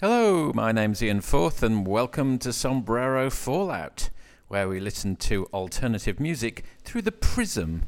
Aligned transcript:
Hello, 0.00 0.52
my 0.54 0.70
name's 0.70 1.02
Ian 1.02 1.20
Forth, 1.20 1.60
and 1.60 1.84
welcome 1.84 2.38
to 2.38 2.52
Sombrero 2.52 3.28
Fallout, 3.30 4.10
where 4.46 4.68
we 4.68 4.78
listen 4.78 5.16
to 5.16 5.46
alternative 5.46 6.20
music 6.20 6.64
through 6.84 7.02
the 7.02 7.10
prism 7.10 7.82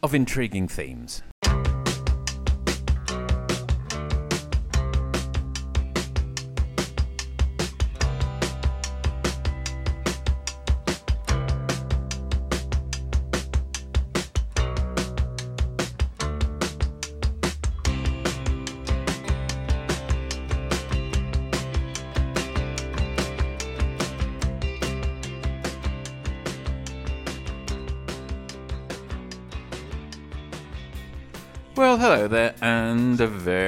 of 0.00 0.14
intriguing 0.14 0.68
themes. 0.68 1.24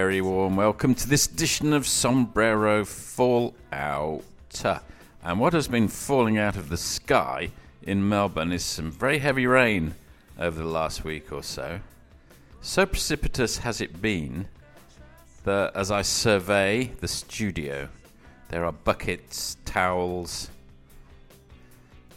Very 0.02 0.20
warm 0.20 0.56
welcome 0.56 0.97
to 0.97 1.09
this 1.09 1.27
edition 1.27 1.73
of 1.73 1.87
Sombrero 1.87 2.84
Fallout. 2.84 4.24
Uh, 4.65 4.79
and 5.23 5.38
what 5.38 5.52
has 5.52 5.69
been 5.69 5.87
falling 5.87 6.38
out 6.38 6.56
of 6.56 6.70
the 6.70 6.77
sky 6.77 7.51
in 7.84 8.09
Melbourne 8.09 8.51
is 8.51 8.65
some 8.65 8.91
very 8.91 9.20
heavy 9.20 9.46
rain 9.46 9.95
over 10.41 10.60
the 10.60 10.69
last 10.69 11.05
week 11.05 11.30
or 11.30 11.45
so. 11.45 11.79
So 12.60 12.84
precipitous 12.84 13.59
has 13.59 13.80
it 13.80 14.02
been 14.02 14.48
that 15.45 15.70
as 15.77 15.93
I 15.93 16.02
survey 16.02 16.91
the 16.98 17.07
studio, 17.07 17.88
there 18.48 18.65
are 18.65 18.73
buckets, 18.73 19.57
towels, 19.65 20.51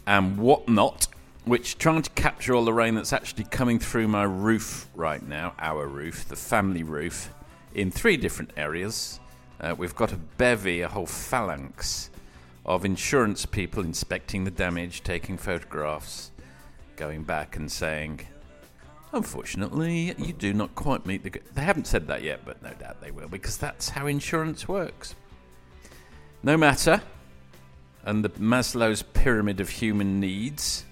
and 0.08 0.40
whatnot 0.40 1.06
which 1.44 1.78
trying 1.78 2.02
to 2.02 2.10
capture 2.10 2.56
all 2.56 2.66
the 2.66 2.74
rain 2.74 2.96
that's 2.96 3.14
actually 3.14 3.44
coming 3.44 3.78
through 3.78 4.08
my 4.08 4.24
roof 4.24 4.88
right 4.96 5.22
now, 5.22 5.54
our 5.60 5.86
roof, 5.86 6.28
the 6.28 6.36
family 6.36 6.82
roof, 6.82 7.30
in 7.76 7.92
three 7.92 8.18
different 8.18 8.52
areas. 8.58 9.20
Uh, 9.60 9.76
we've 9.78 9.96
got 9.96 10.12
a 10.12 10.18
bevy, 10.18 10.82
a 10.82 10.88
whole 10.88 11.06
phalanx 11.06 12.10
of 12.66 12.84
insurance 12.84 13.46
people 13.46 13.84
inspecting 13.84 14.44
the 14.44 14.52
damage, 14.52 15.04
taking 15.04 15.38
photographs, 15.38 16.32
going 16.96 17.24
back 17.24 17.56
and 17.56 17.72
saying, 17.72 18.22
Unfortunately, 19.14 20.14
you 20.18 20.34
do 20.34 20.54
not 20.54 20.76
quite 20.76 21.06
meet 21.06 21.24
the. 21.24 21.30
G-. 21.30 21.40
They 21.54 21.62
haven't 21.62 21.88
said 21.88 22.08
that 22.08 22.24
yet, 22.24 22.42
but 22.44 22.62
no 22.64 22.72
doubt 22.74 23.00
they 23.00 23.12
will, 23.12 23.30
because 23.30 23.56
that's 23.56 23.90
how 23.90 24.08
insurance 24.08 24.68
works. 24.68 25.16
No 26.44 26.58
matter. 26.58 27.02
And 28.04 28.24
the 28.24 28.30
Maslow's 28.30 29.02
pyramid 29.02 29.60
of 29.60 29.70
human 29.70 30.20
needs 30.20 30.86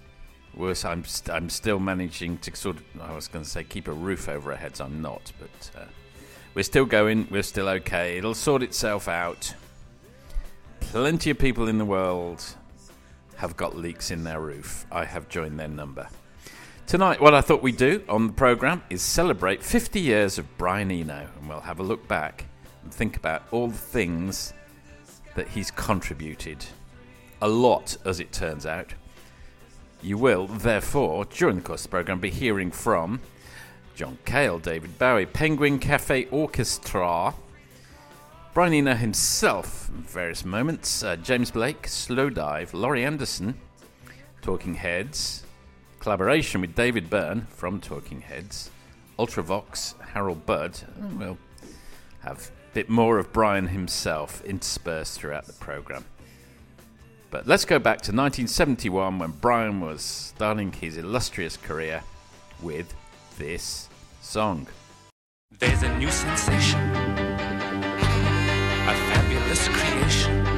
Worse, 0.56 0.86
I'm 0.86 1.04
st- 1.04 1.36
I'm 1.36 1.50
still 1.50 1.80
managing 1.80 2.38
to 2.39 2.56
sort 2.56 2.78
of. 2.78 2.84
I 3.02 3.16
was 3.16 3.28
going 3.28 3.44
to 3.44 3.50
say 3.50 3.64
keep 3.64 3.88
a 3.88 3.94
roof 3.94 4.30
over 4.30 4.52
our 4.52 4.58
heads. 4.58 4.80
I'm 4.80 5.02
not, 5.02 5.31
but 5.39 5.72
uh, 5.76 5.86
we're 6.54 6.64
still 6.64 6.86
going. 6.86 7.28
We're 7.32 7.44
still 7.44 7.68
okay. 7.70 8.18
It'll 8.18 8.36
sort 8.36 8.64
itself 8.64 9.08
out. 9.08 9.54
Plenty 10.80 11.30
of 11.32 11.40
people 11.40 11.68
in 11.68 11.78
the 11.78 11.86
world 11.86 12.44
have 13.38 13.58
got 13.58 13.76
leaks 13.76 14.12
in 14.12 14.23
their 14.23 14.40
roof. 14.40 14.86
I 14.92 15.06
have 15.06 15.28
joined 15.30 15.60
their 15.60 15.68
number. 15.68 16.08
Tonight, 16.86 17.22
what 17.22 17.34
I 17.34 17.42
thought 17.42 17.64
we'd 17.64 17.78
do 17.78 18.04
on 18.08 18.28
the 18.28 18.34
programme 18.34 18.84
is 18.90 19.02
celebrate 19.02 19.64
50 19.64 20.00
years 20.00 20.38
of 20.38 20.58
Brian 20.58 20.92
Eno, 20.92 21.28
and 21.40 21.50
we'll 21.50 21.62
have 21.62 21.80
a 21.80 21.84
look 21.84 22.08
back 22.08 22.45
and 22.84 22.94
think 22.94 23.17
about 23.17 23.44
all 23.52 23.67
the 23.67 23.78
things 23.78 24.54
that 25.36 25.48
he's 25.48 25.72
contributed. 25.72 26.66
A 27.42 27.48
lot, 27.48 27.98
as 28.06 28.20
it 28.20 28.32
turns 28.32 28.66
out. 28.66 28.94
You 30.02 30.17
will, 30.17 30.48
therefore, 30.48 31.26
during 31.26 31.56
the 31.56 31.62
course 31.62 31.86
of 31.86 31.90
the 31.90 31.95
programme, 31.95 32.20
be 32.20 32.30
hearing 32.30 32.70
from 32.70 33.22
John 33.95 34.17
Cale, 34.26 34.59
David 34.59 34.98
Bowie, 34.98 35.26
Penguin 35.26 35.80
Cafe 35.80 36.26
Orchestra, 36.26 37.33
Brian 38.54 38.73
Eno 38.73 38.95
himself, 38.95 39.87
various 39.87 40.43
moments, 40.43 41.04
uh, 41.04 41.15
James 41.15 41.52
Blake, 41.52 41.83
Slowdive, 41.83 42.73
Laurie 42.73 43.05
Anderson, 43.05 43.55
Talking 44.42 44.76
Heads, 44.76 45.43
collaboration 45.99 46.61
with 46.61 46.76
David 46.76 47.09
Byrne 47.09 47.48
from 47.49 47.80
Talking 47.80 48.21
Heads, 48.21 48.70
Ultravox, 49.17 49.99
Harold 50.02 50.45
Budd. 50.45 50.77
We'll 51.17 51.37
have 52.21 52.52
a 52.71 52.73
bit 52.73 52.89
more 52.89 53.20
of 53.20 53.32
Brian 53.32 53.67
himself 53.67 54.43
interspersed 54.43 55.20
throughout 55.20 55.45
the 55.45 55.53
programme. 55.53 56.05
But 57.32 57.48
let's 57.48 57.65
go 57.65 57.80
back 57.80 57.98
to 58.02 58.11
1971 58.11 59.17
when 59.17 59.32
Brian 59.32 59.82
was 59.82 60.02
starting 60.03 60.71
his 60.71 60.98
illustrious 60.98 61.58
career 61.58 62.03
with 62.61 62.93
this 63.38 63.89
song. 64.21 64.67
There's 65.60 65.83
a 65.83 65.98
new 65.98 66.10
sensation, 66.10 66.80
a 68.89 68.95
fabulous 69.10 69.67
creation, 69.70 70.52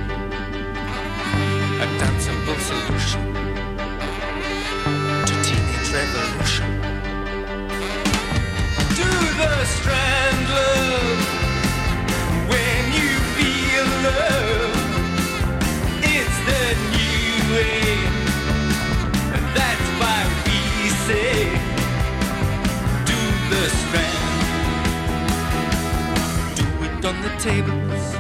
on 27.16 27.22
the 27.22 27.30
tables, 27.40 28.16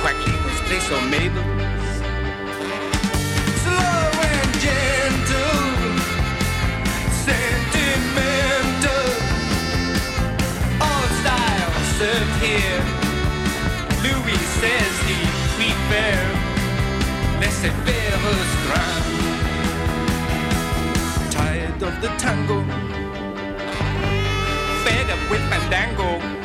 Quackle's 0.00 0.60
place 0.66 0.90
or 0.90 1.02
Mabel's. 1.10 1.92
Slow 3.62 4.10
and 4.30 4.52
gentle, 4.64 5.64
sentimental, 7.26 9.08
all 10.80 11.06
styles 11.20 11.88
served 11.98 12.34
here. 12.42 12.82
Louis 14.04 14.42
says 14.60 14.94
he 15.08 15.18
prefer 15.56 16.18
laissez-faire 17.40 18.18
strand. 18.54 19.06
Tired 21.30 21.82
of 21.82 21.94
the 22.00 22.08
tango, 22.18 22.58
fed 24.84 25.10
up 25.10 25.22
with 25.30 25.42
fandango. 25.50 26.39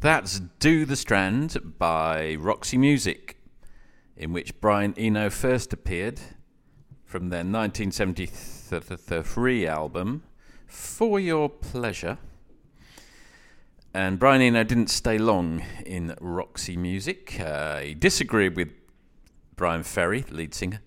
That's 0.00 0.38
Do 0.60 0.84
the 0.84 0.94
Strand 0.94 1.76
by 1.76 2.36
Roxy 2.36 2.78
Music, 2.78 3.36
in 4.16 4.32
which 4.32 4.60
Brian 4.60 4.94
Eno 4.96 5.28
first 5.28 5.72
appeared 5.72 6.20
from 7.04 7.30
their 7.30 7.42
1973 7.42 9.66
album, 9.66 10.22
For 10.68 11.18
Your 11.18 11.48
Pleasure. 11.48 12.18
And 13.92 14.20
Brian 14.20 14.40
Eno 14.40 14.62
didn't 14.62 14.90
stay 14.90 15.18
long 15.18 15.64
in 15.84 16.14
Roxy 16.20 16.76
Music. 16.76 17.40
Uh, 17.40 17.80
he 17.80 17.94
disagreed 17.94 18.54
with 18.54 18.68
Brian 19.56 19.82
Ferry, 19.82 20.20
the 20.20 20.36
lead 20.36 20.54
singer, 20.54 20.80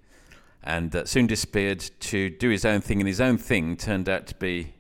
and 0.64 0.96
uh, 0.96 1.04
soon 1.04 1.28
disappeared 1.28 1.82
to 2.00 2.30
do 2.30 2.48
his 2.48 2.64
own 2.64 2.80
thing, 2.80 3.02
and 3.02 3.10
his 3.10 3.20
own 3.20 3.38
thing 3.38 3.76
turned 3.76 4.08
out 4.08 4.26
to 4.28 4.36
be 4.36 4.76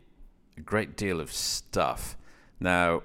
a 0.56 0.62
great 0.62 0.96
deal 0.96 1.20
of 1.20 1.34
stuff. 1.34 2.16
Now, 2.62 3.02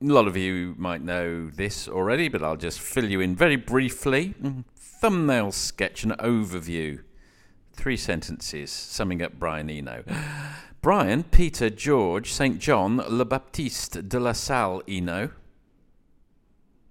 a 0.00 0.04
lot 0.04 0.28
of 0.28 0.36
you 0.36 0.74
might 0.78 1.02
know 1.02 1.50
this 1.50 1.88
already, 1.88 2.28
but 2.28 2.42
I'll 2.42 2.56
just 2.56 2.80
fill 2.80 3.10
you 3.10 3.20
in 3.20 3.34
very 3.34 3.56
briefly. 3.56 4.34
Mm, 4.40 4.64
Thumbnail 4.76 5.52
sketch 5.52 6.04
and 6.04 6.12
overview. 6.18 7.02
Three 7.72 7.96
sentences 7.96 8.70
summing 8.70 9.22
up 9.22 9.38
Brian 9.38 9.68
Eno. 9.70 10.04
Brian, 10.80 11.24
Peter, 11.24 11.68
George, 11.70 12.32
St. 12.32 12.60
John, 12.60 12.98
Le 13.08 13.24
Baptiste 13.24 14.08
de 14.08 14.20
la 14.20 14.32
Salle 14.32 14.82
Eno, 14.86 15.30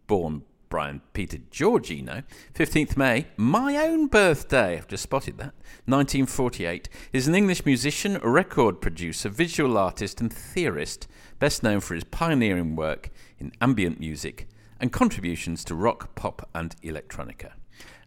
born 0.08 0.44
Brian 0.70 1.02
Peter 1.14 1.38
George 1.50 1.90
Eno, 1.92 2.24
15th 2.54 2.98
May, 2.98 3.28
my 3.38 3.78
own 3.78 4.08
birthday, 4.08 4.78
I've 4.78 4.88
just 4.88 5.04
spotted 5.04 5.38
that, 5.38 5.54
1948, 5.86 6.90
is 7.14 7.30
an 7.30 7.36
English 7.36 7.66
musician, 7.66 8.18
record 8.22 8.82
producer, 8.82 9.30
visual 9.30 9.78
artist, 9.78 10.20
and 10.20 10.34
theorist, 10.34 11.08
best 11.40 11.64
known 11.64 11.80
for 11.80 11.94
his 11.96 12.04
pioneering 12.04 12.76
work 12.76 13.10
in 13.40 13.52
ambient 13.62 14.00
music 14.00 14.48
and 14.80 14.92
contributions 14.92 15.64
to 15.66 15.76
rock, 15.76 16.16
pop, 16.16 16.50
and 16.54 16.76
electronica. 16.82 17.52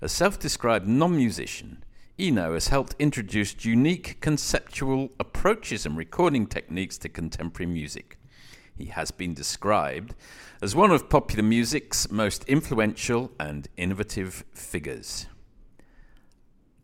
A 0.01 0.09
self 0.09 0.39
described 0.39 0.87
non 0.87 1.17
musician, 1.17 1.85
Eno 2.21 2.53
has 2.53 2.69
helped 2.69 2.95
introduce 2.99 3.65
unique 3.65 4.21
conceptual 4.21 5.11
approaches 5.19 5.87
and 5.87 5.97
recording 5.97 6.47
techniques 6.47 6.99
to 6.99 7.09
contemporary 7.09 7.73
music. 7.73 8.19
He 8.77 8.87
has 8.87 9.11
been 9.11 9.33
described 9.33 10.15
as 10.61 10.77
one 10.77 10.91
of 10.91 11.09
popular 11.09 11.43
music's 11.43 12.11
most 12.11 12.45
influential 12.45 13.33
and 13.41 13.69
innovative 13.77 14.45
figures. 14.53 15.27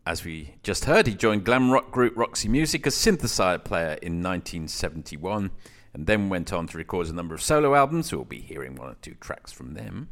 As 0.07 0.23
we 0.23 0.55
just 0.63 0.85
heard, 0.85 1.05
he 1.05 1.13
joined 1.13 1.43
glam 1.43 1.69
rock 1.69 1.91
group 1.91 2.17
Roxy 2.17 2.47
Music 2.47 2.87
as 2.87 2.95
synthesizer 2.95 3.63
player 3.63 3.97
in 4.01 4.23
1971 4.23 5.51
and 5.97 6.05
then 6.05 6.29
went 6.29 6.53
on 6.53 6.67
to 6.67 6.77
record 6.77 7.07
a 7.07 7.11
number 7.11 7.33
of 7.33 7.41
solo 7.41 7.73
albums. 7.73 8.13
We'll 8.13 8.23
be 8.23 8.39
hearing 8.39 8.75
one 8.75 8.89
or 8.89 8.97
two 9.01 9.15
tracks 9.15 9.51
from 9.51 9.73
them. 9.73 10.09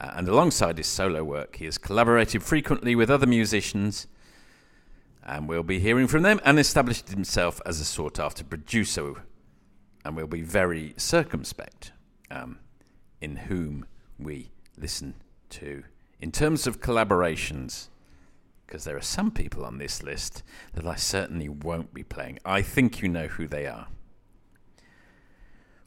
Uh, 0.00 0.14
and 0.16 0.26
alongside 0.26 0.76
his 0.76 0.88
solo 0.88 1.22
work, 1.22 1.54
he 1.56 1.66
has 1.66 1.78
collaborated 1.78 2.42
frequently 2.42 2.96
with 2.96 3.08
other 3.08 3.28
musicians, 3.28 4.08
and 5.24 5.48
we'll 5.48 5.62
be 5.62 5.78
hearing 5.78 6.08
from 6.08 6.24
them, 6.24 6.40
and 6.44 6.58
established 6.58 7.10
himself 7.10 7.60
as 7.64 7.78
a 7.78 7.84
sought 7.84 8.18
after 8.18 8.42
producer. 8.42 9.14
And 10.04 10.16
we'll 10.16 10.26
be 10.26 10.42
very 10.42 10.94
circumspect 10.96 11.92
um, 12.28 12.58
in 13.20 13.36
whom 13.36 13.86
we 14.18 14.50
listen 14.76 15.14
to. 15.50 15.84
In 16.18 16.32
terms 16.32 16.66
of 16.66 16.80
collaborations, 16.80 17.86
because 18.66 18.82
there 18.82 18.96
are 18.96 19.00
some 19.00 19.30
people 19.30 19.64
on 19.64 19.78
this 19.78 20.02
list 20.02 20.42
that 20.72 20.86
I 20.86 20.96
certainly 20.96 21.48
won't 21.48 21.94
be 21.94 22.02
playing. 22.02 22.40
I 22.44 22.62
think 22.62 23.00
you 23.00 23.08
know 23.08 23.28
who 23.28 23.46
they 23.46 23.68
are. 23.68 23.86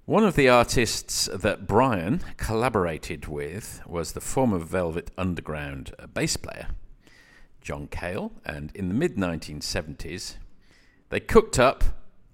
One 0.06 0.24
of 0.24 0.36
the 0.36 0.50
artists 0.50 1.28
that 1.34 1.66
Brian 1.66 2.22
collaborated 2.38 3.26
with 3.28 3.82
was 3.88 4.12
the 4.12 4.22
former 4.22 4.60
Velvet 4.60 5.10
Underground 5.18 5.96
bass 6.14 6.38
player, 6.38 6.68
John 7.60 7.88
Cale, 7.88 8.32
and 8.46 8.72
in 8.76 8.88
the 8.88 8.94
mid 8.94 9.16
1970s, 9.16 10.36
they 11.10 11.20
cooked 11.20 11.58
up 11.58 11.84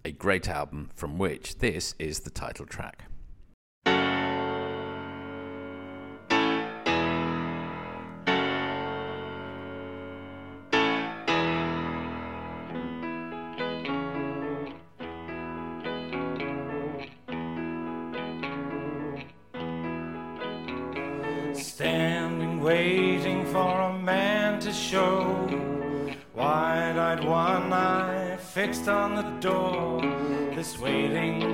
a 0.04 0.12
great 0.12 0.50
album 0.50 0.90
from 0.94 1.18
which 1.18 1.60
this 1.60 1.96
is 1.98 2.20
the 2.20 2.30
title 2.30 2.66
track. 2.66 3.06
Fixed 28.72 28.88
on 28.88 29.16
the 29.16 29.30
door. 29.42 30.00
This 30.56 30.80
waiting's 30.80 31.50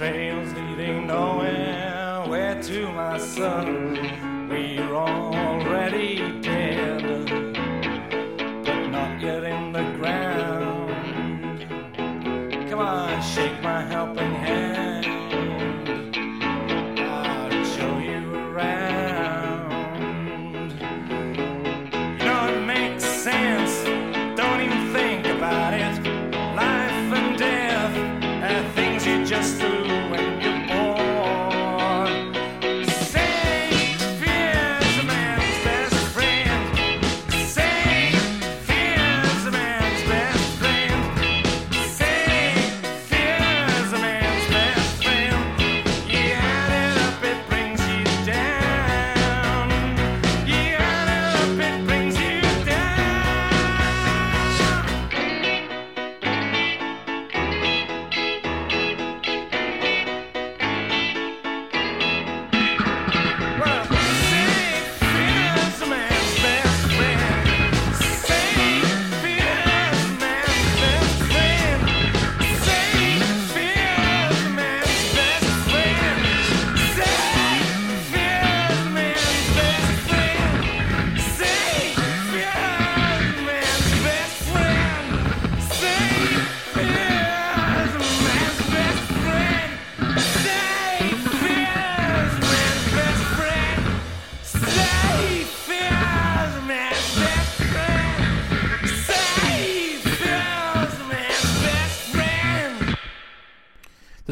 trails 0.00 0.50
leading 0.54 1.06
nowhere. 1.06 2.24
Where 2.26 2.62
to, 2.62 2.90
my 2.90 3.18
son? 3.18 4.48
We're 4.48 4.94
already 4.94 6.09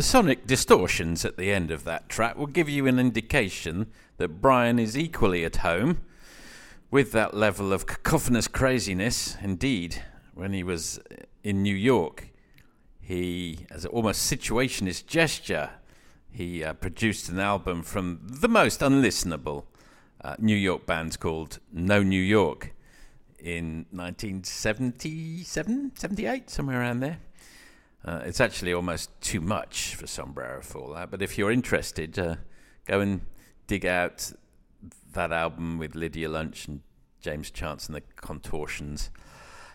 sonic 0.08 0.46
distortions 0.46 1.26
at 1.26 1.36
the 1.36 1.52
end 1.52 1.70
of 1.70 1.84
that 1.84 2.08
track 2.08 2.34
will 2.34 2.46
give 2.46 2.66
you 2.66 2.86
an 2.86 2.98
indication 2.98 3.86
that 4.16 4.40
Brian 4.40 4.78
is 4.78 4.96
equally 4.96 5.44
at 5.44 5.56
home 5.56 6.00
with 6.90 7.12
that 7.12 7.34
level 7.34 7.74
of 7.74 7.86
cacophonous 7.86 8.48
craziness. 8.48 9.36
Indeed, 9.42 10.02
when 10.32 10.54
he 10.54 10.62
was 10.62 10.98
in 11.44 11.62
New 11.62 11.74
York, 11.74 12.30
he, 13.02 13.66
as 13.70 13.84
an 13.84 13.90
almost 13.90 14.32
situationist 14.32 15.04
gesture, 15.04 15.72
he 16.30 16.64
uh, 16.64 16.72
produced 16.72 17.28
an 17.28 17.38
album 17.38 17.82
from 17.82 18.20
the 18.24 18.48
most 18.48 18.80
unlistenable 18.80 19.64
uh, 20.22 20.36
New 20.38 20.56
York 20.56 20.86
band 20.86 21.20
called 21.20 21.58
No 21.70 22.02
New 22.02 22.22
York 22.22 22.72
in 23.38 23.84
1977, 23.90 25.92
78, 25.94 26.48
somewhere 26.48 26.80
around 26.80 27.00
there. 27.00 27.18
Uh, 28.08 28.22
it's 28.24 28.40
actually 28.40 28.72
almost 28.72 29.10
too 29.20 29.38
much 29.38 29.94
for 29.94 30.06
Sombrero 30.06 30.62
Fallout, 30.62 31.10
but 31.10 31.20
if 31.20 31.36
you're 31.36 31.50
interested, 31.52 32.18
uh, 32.18 32.36
go 32.86 33.00
and 33.00 33.20
dig 33.66 33.84
out 33.84 34.32
that 35.12 35.30
album 35.30 35.76
with 35.76 35.94
Lydia 35.94 36.30
Lunch 36.30 36.66
and 36.68 36.80
James 37.20 37.50
Chance 37.50 37.86
and 37.86 37.96
the 37.96 38.00
Contortions. 38.16 39.10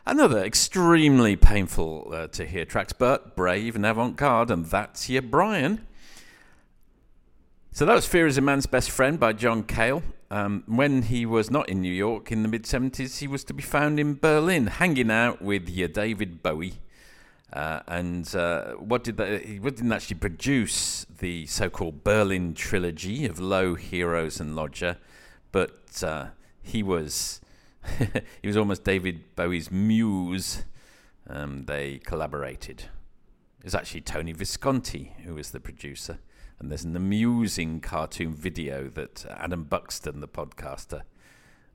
Another 0.07 0.43
extremely 0.43 1.35
painful 1.35 2.09
uh, 2.11 2.25
to 2.29 2.47
hear 2.47 2.65
tracks, 2.65 2.91
but 2.91 3.35
brave 3.35 3.75
and 3.75 3.85
avant 3.85 4.15
garde, 4.15 4.49
and 4.49 4.65
that's 4.65 5.07
your 5.07 5.21
Brian. 5.21 5.85
So 7.71 7.85
that 7.85 7.93
was 7.93 8.07
Fear 8.07 8.25
is 8.25 8.39
a 8.39 8.41
Man's 8.41 8.65
Best 8.65 8.89
Friend 8.89 9.19
by 9.19 9.33
John 9.33 9.61
Cale. 9.61 10.01
Um, 10.31 10.63
when 10.65 11.03
he 11.03 11.27
was 11.27 11.51
not 11.51 11.69
in 11.69 11.81
New 11.81 11.93
York 11.93 12.31
in 12.31 12.41
the 12.41 12.49
mid 12.49 12.63
70s, 12.63 13.19
he 13.19 13.27
was 13.27 13.43
to 13.43 13.53
be 13.53 13.61
found 13.61 13.99
in 13.99 14.15
Berlin, 14.15 14.65
hanging 14.65 15.11
out 15.11 15.39
with 15.39 15.69
your 15.69 15.87
David 15.87 16.41
Bowie. 16.41 16.79
Uh, 17.53 17.81
and 17.87 18.35
uh, 18.35 18.71
what 18.73 19.03
did 19.03 19.17
they, 19.17 19.37
he 19.37 19.59
didn't 19.59 19.91
actually 19.91 20.17
produce 20.17 21.05
the 21.19 21.45
so-called 21.45 22.03
Berlin 22.03 22.55
trilogy 22.55 23.27
of 23.27 23.39
Low, 23.39 23.75
Heroes, 23.75 24.39
and 24.39 24.55
Lodger, 24.55 24.97
but 25.51 26.03
uh, 26.03 26.27
he 26.63 26.81
was 26.81 27.41
he 28.41 28.47
was 28.47 28.57
almost 28.57 28.83
David 28.83 29.35
Bowie's 29.35 29.69
muse. 29.69 30.63
Um, 31.29 31.65
they 31.65 31.99
collaborated. 31.99 32.85
It 33.59 33.65
was 33.65 33.75
actually 33.75 34.01
Tony 34.01 34.31
Visconti 34.31 35.13
who 35.23 35.35
was 35.35 35.51
the 35.51 35.59
producer, 35.59 36.17
and 36.59 36.71
there's 36.71 36.83
an 36.83 36.95
amusing 36.95 37.81
cartoon 37.81 38.33
video 38.33 38.89
that 38.89 39.25
Adam 39.29 39.65
Buxton, 39.65 40.21
the 40.21 40.27
podcaster, 40.27 41.03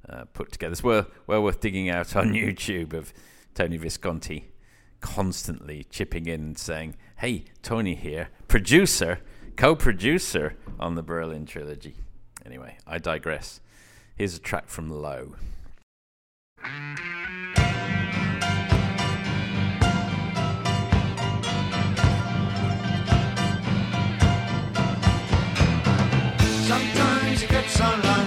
uh, 0.09 0.25
put 0.33 0.51
together. 0.51 0.73
It's 0.73 0.83
well, 0.83 1.07
well 1.29 1.45
worth 1.45 1.61
digging 1.61 1.89
out 1.89 2.17
on 2.17 2.33
YouTube 2.35 2.95
of 2.95 3.13
Tony 3.55 3.77
Visconti 3.77 4.51
constantly 5.01 5.85
chipping 5.91 6.27
in 6.27 6.41
and 6.41 6.59
saying, 6.59 6.97
"Hey, 7.17 7.45
Tony 7.63 7.95
here, 7.95 8.29
producer, 8.49 9.21
co-producer 9.57 10.57
on 10.79 10.95
the 10.95 11.03
Berlin 11.03 11.47
trilogy." 11.47 11.97
Anyway, 12.45 12.79
I 12.87 12.99
digress. 12.99 13.61
Here's 14.17 14.37
a 14.37 14.41
track 14.41 14.69
from 14.69 14.91
Low. 14.91 15.37
Sometimes 26.67 27.43
you 27.43 27.49
get 27.49 27.71
so 27.71 28.18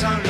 sun. 0.00 0.29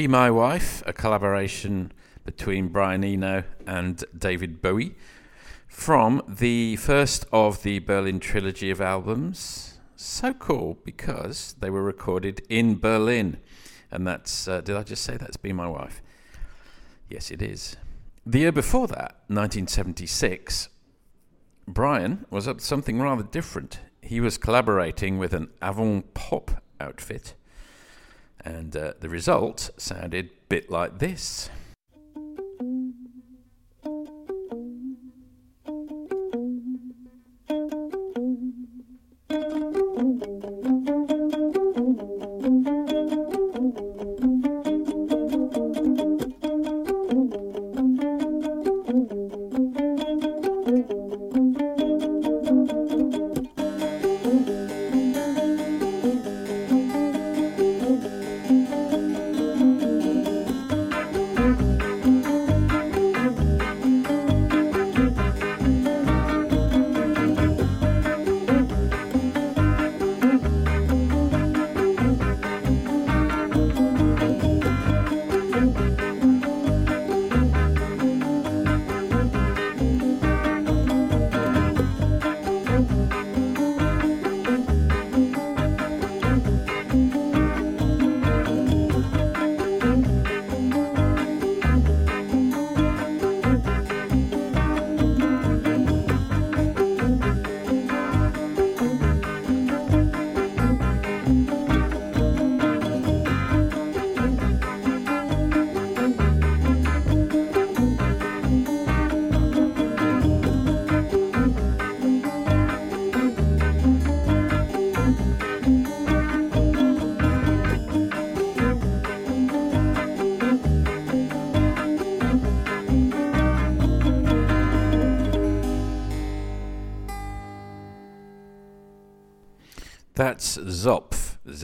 Be 0.00 0.08
My 0.08 0.30
Wife, 0.30 0.82
a 0.86 0.94
collaboration 0.94 1.92
between 2.24 2.68
Brian 2.68 3.04
Eno 3.04 3.44
and 3.66 4.02
David 4.16 4.62
Bowie 4.62 4.94
from 5.68 6.22
the 6.26 6.76
first 6.76 7.26
of 7.32 7.62
the 7.64 7.80
Berlin 7.80 8.18
trilogy 8.18 8.70
of 8.70 8.80
albums. 8.80 9.78
So 9.96 10.32
cool 10.32 10.78
because 10.86 11.54
they 11.60 11.68
were 11.68 11.82
recorded 11.82 12.40
in 12.48 12.78
Berlin. 12.78 13.40
And 13.90 14.06
that's, 14.06 14.48
uh, 14.48 14.62
did 14.62 14.74
I 14.74 14.84
just 14.84 15.04
say 15.04 15.18
that's 15.18 15.36
Be 15.36 15.52
My 15.52 15.68
Wife? 15.68 16.00
Yes, 17.10 17.30
it 17.30 17.42
is. 17.42 17.76
The 18.24 18.38
year 18.38 18.52
before 18.52 18.88
that, 18.88 19.16
1976, 19.26 20.70
Brian 21.68 22.24
was 22.30 22.48
up 22.48 22.60
to 22.60 22.64
something 22.64 23.02
rather 23.02 23.22
different. 23.22 23.80
He 24.00 24.18
was 24.18 24.38
collaborating 24.38 25.18
with 25.18 25.34
an 25.34 25.50
avant 25.60 26.14
pop 26.14 26.62
outfit 26.80 27.34
and 28.44 28.76
uh, 28.76 28.94
the 29.00 29.08
result 29.08 29.70
sounded 29.76 30.26
a 30.26 30.30
bit 30.48 30.70
like 30.70 30.98
this. 30.98 31.50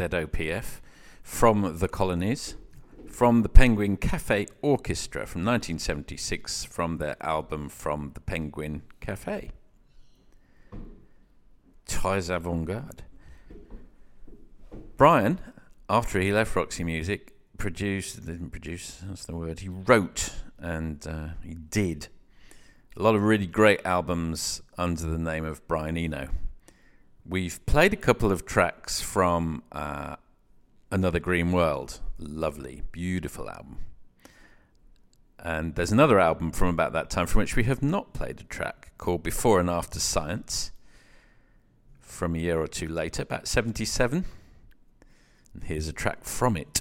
Zopf, 0.09 0.81
from 1.23 1.79
the 1.79 1.89
Colonies, 1.89 2.57
from 3.09 3.43
the 3.43 3.49
Penguin 3.49 3.97
Cafe 3.97 4.47
Orchestra 4.63 5.27
from 5.27 5.45
1976, 5.45 6.65
from 6.65 6.99
their 6.99 7.17
album 7.21 7.69
From 7.69 8.13
the 8.15 8.21
Penguin 8.21 8.83
Cafe. 9.01 9.51
Très 11.87 12.31
avant-garde. 12.31 13.05
Brian, 14.97 15.41
after 15.89 16.21
he 16.21 16.33
left 16.33 16.55
Roxy 16.57 16.85
Music, 16.85 17.33
produced, 17.59 18.27
didn't 18.27 18.51
produce, 18.51 19.03
that's 19.03 19.25
the 19.25 19.37
word, 19.37 19.61
he 19.61 19.69
wrote 19.69 20.35
and 20.59 21.07
uh, 21.07 21.29
he 21.43 21.55
did 21.55 22.09
a 22.97 23.03
lot 23.03 23.15
of 23.15 23.23
really 23.23 23.47
great 23.47 23.85
albums 23.85 24.63
under 24.79 25.03
the 25.03 25.19
name 25.19 25.45
of 25.45 25.67
Brian 25.69 25.97
Eno. 25.97 26.29
We've 27.29 27.65
played 27.67 27.93
a 27.93 27.97
couple 27.97 28.31
of 28.31 28.47
tracks 28.47 29.01
from 29.01 29.65
uh, 29.73 30.15
Another 30.93 31.19
Green 31.19 31.51
World. 31.51 31.99
Lovely, 32.19 32.83
beautiful 32.93 33.51
album. 33.51 33.79
And 35.41 35.75
there's 35.75 35.91
another 35.91 36.21
album 36.21 36.53
from 36.53 36.69
about 36.69 36.93
that 36.93 37.11
time 37.11 37.27
from 37.27 37.41
which 37.41 37.57
we 37.57 37.65
have 37.65 37.83
not 37.83 38.13
played 38.13 38.41
a 38.41 38.45
track 38.45 38.93
called 38.97 39.25
Before 39.25 39.59
and 39.59 39.69
After 39.69 39.99
Science 39.99 40.71
from 42.01 42.37
a 42.37 42.39
year 42.39 42.61
or 42.61 42.69
two 42.69 42.87
later, 42.87 43.23
about 43.23 43.49
77. 43.49 44.25
And 45.53 45.65
here's 45.65 45.89
a 45.89 45.93
track 45.93 46.23
from 46.23 46.57
it. 46.57 46.81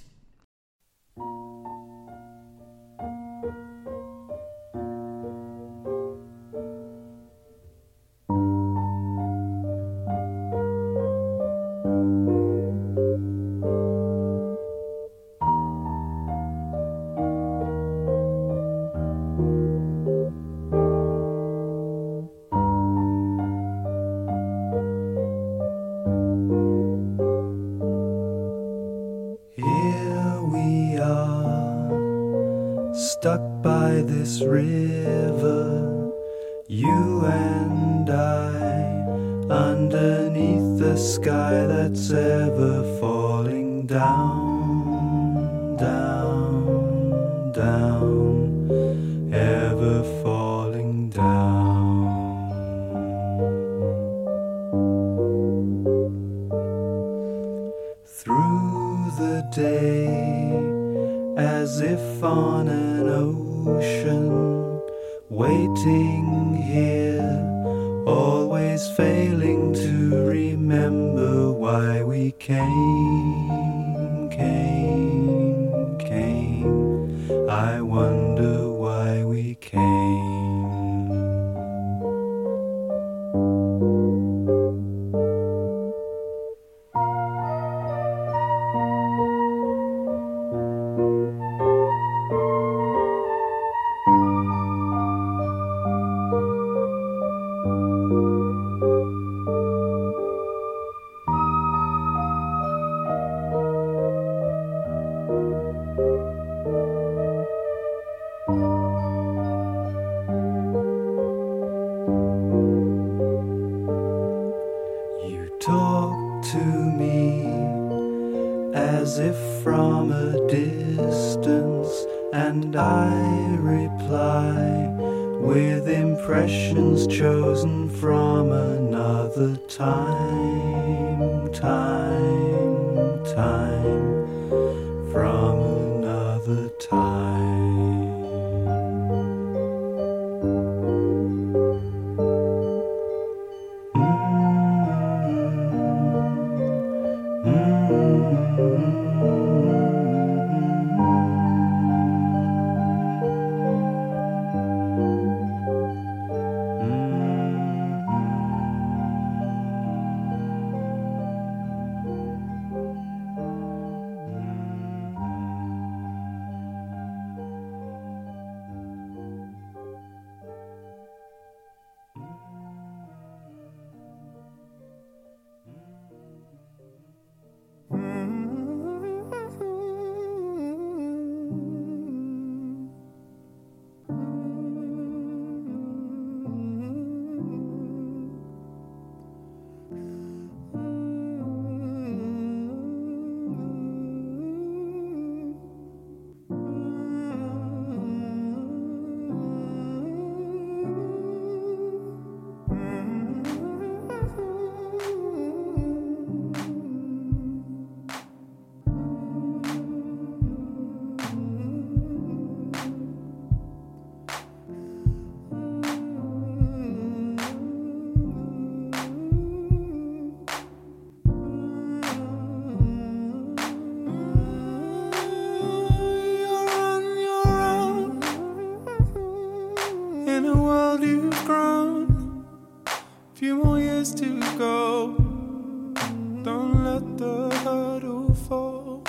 don't 236.45 236.83
let 236.83 237.17
the 237.17 237.49
hurdle 237.63 238.31
fall. 238.47 239.01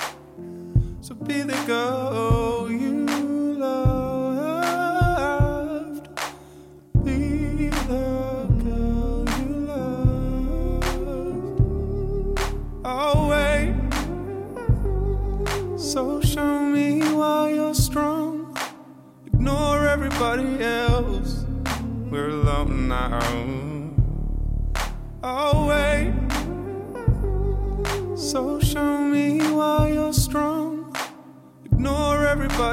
So 1.01 1.13
be 1.13 1.43
the 1.43 1.53
girl. 1.67 2.56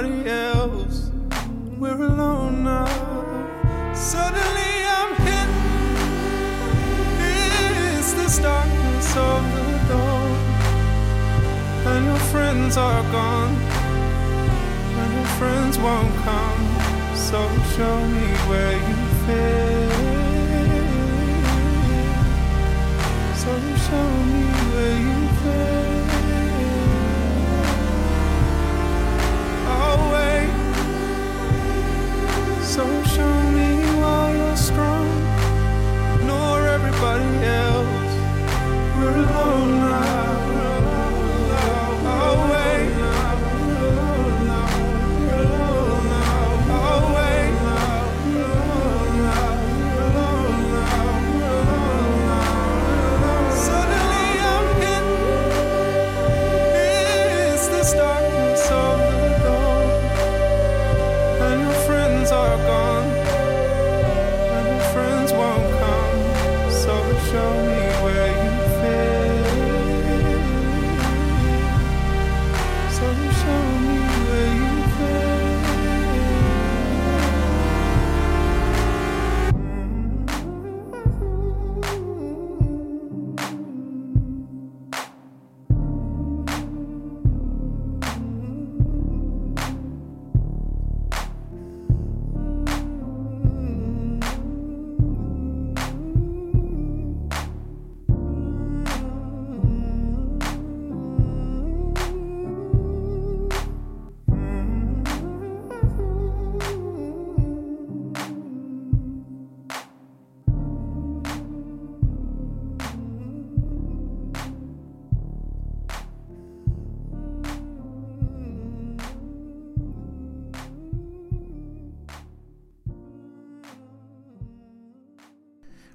else. 0.02 1.10
We're 1.78 1.94
alone 1.94 2.64
now. 2.64 3.94
Suddenly 3.94 4.74
I'm 4.98 5.14
hidden. 5.14 5.54
It's 7.20 8.12
the 8.12 8.42
darkness 8.42 9.16
of 9.16 9.42
the 9.54 9.66
dawn. 9.88 10.32
And 11.86 12.06
your 12.06 12.22
friends 12.32 12.76
are 12.76 13.02
gone. 13.12 13.54
And 15.00 15.14
your 15.14 15.30
friends 15.38 15.78
won't 15.78 16.14
come. 16.26 16.62
So 17.14 17.48
show 17.76 17.96
me 18.08 18.26
where 18.50 18.76
you 18.88 18.96
fit. 19.24 19.94
So 23.42 23.52
show 23.86 24.08
me 24.32 24.44
where 24.72 24.98
you 25.06 25.23
else. 37.44 38.14
We're 38.96 39.16
alone 39.24 39.78
now. 39.80 40.13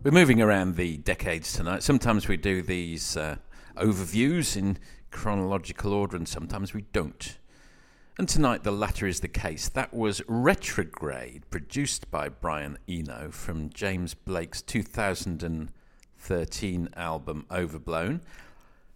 We're 0.09 0.21
moving 0.21 0.41
around 0.41 0.75
the 0.75 0.97
decades 0.97 1.53
tonight. 1.53 1.83
Sometimes 1.83 2.27
we 2.27 2.35
do 2.35 2.63
these 2.63 3.15
uh, 3.15 3.35
overviews 3.77 4.57
in 4.57 4.79
chronological 5.11 5.93
order, 5.93 6.17
and 6.17 6.27
sometimes 6.27 6.73
we 6.73 6.85
don't. 6.93 7.37
And 8.17 8.27
tonight, 8.27 8.63
the 8.63 8.71
latter 8.71 9.05
is 9.05 9.19
the 9.19 9.27
case. 9.27 9.69
That 9.69 9.93
was 9.93 10.23
Retrograde, 10.27 11.47
produced 11.51 12.09
by 12.09 12.27
Brian 12.27 12.79
Eno 12.87 13.29
from 13.29 13.69
James 13.69 14.15
Blake's 14.15 14.63
2013 14.63 16.89
album 16.95 17.45
Overblown. 17.51 18.21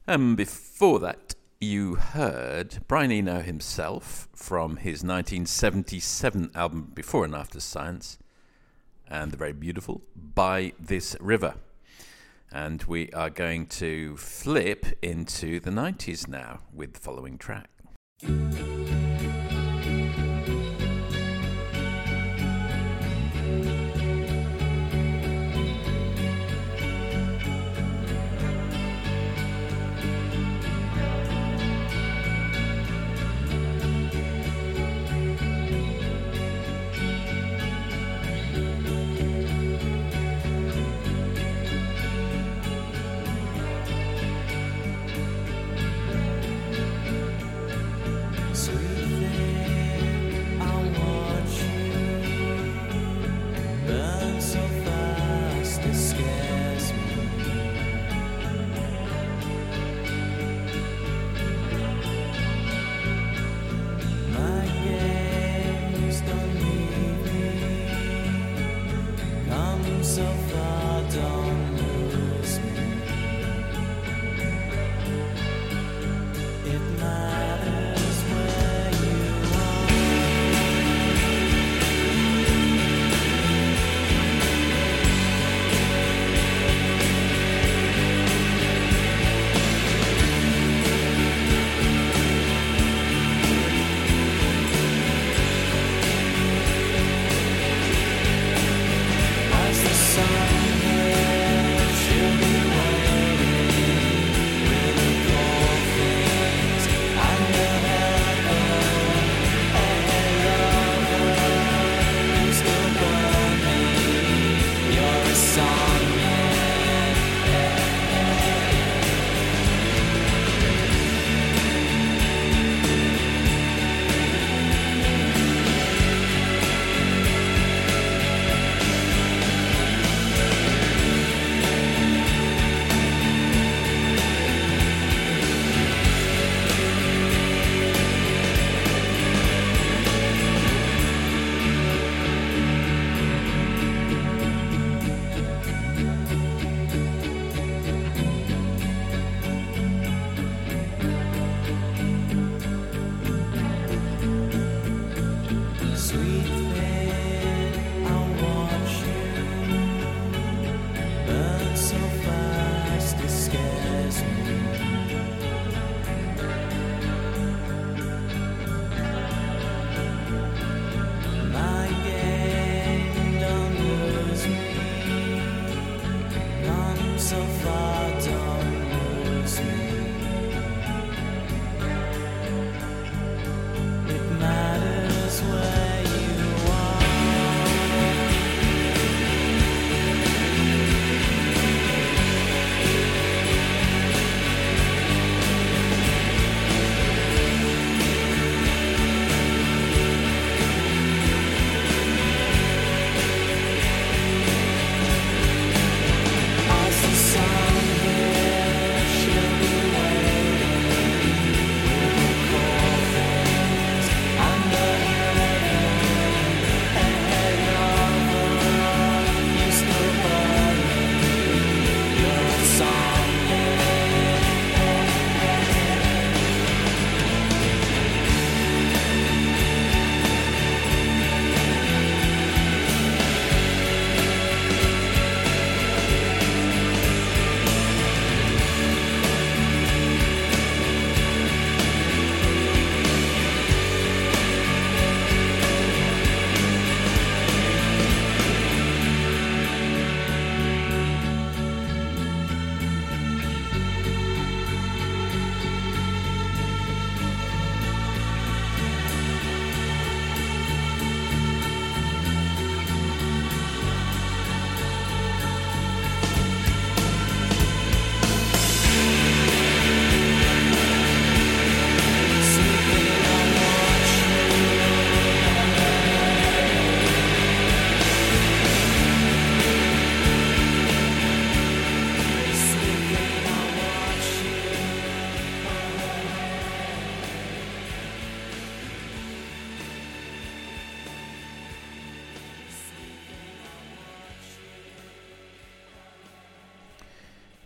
And 0.08 0.36
before 0.36 0.98
that, 1.02 1.36
you 1.62 1.94
heard 1.94 2.80
Brian 2.88 3.12
Eno 3.12 3.42
himself 3.42 4.30
from 4.34 4.78
his 4.78 5.04
1977 5.04 6.50
album 6.56 6.92
Before 6.96 7.24
and 7.24 7.36
After 7.36 7.60
Science 7.60 8.18
and 9.10 9.32
the 9.32 9.38
very 9.38 9.54
beautiful 9.54 10.02
By 10.16 10.74
This 10.80 11.16
River. 11.20 11.56
And 12.52 12.84
we 12.84 13.10
are 13.12 13.30
going 13.30 13.66
to 13.68 14.16
flip 14.18 14.86
into 15.02 15.60
the 15.60 15.72
90s 15.72 16.28
now 16.28 16.60
with 16.74 16.94
the 16.94 17.00
following 17.00 17.38
track. 17.38 17.70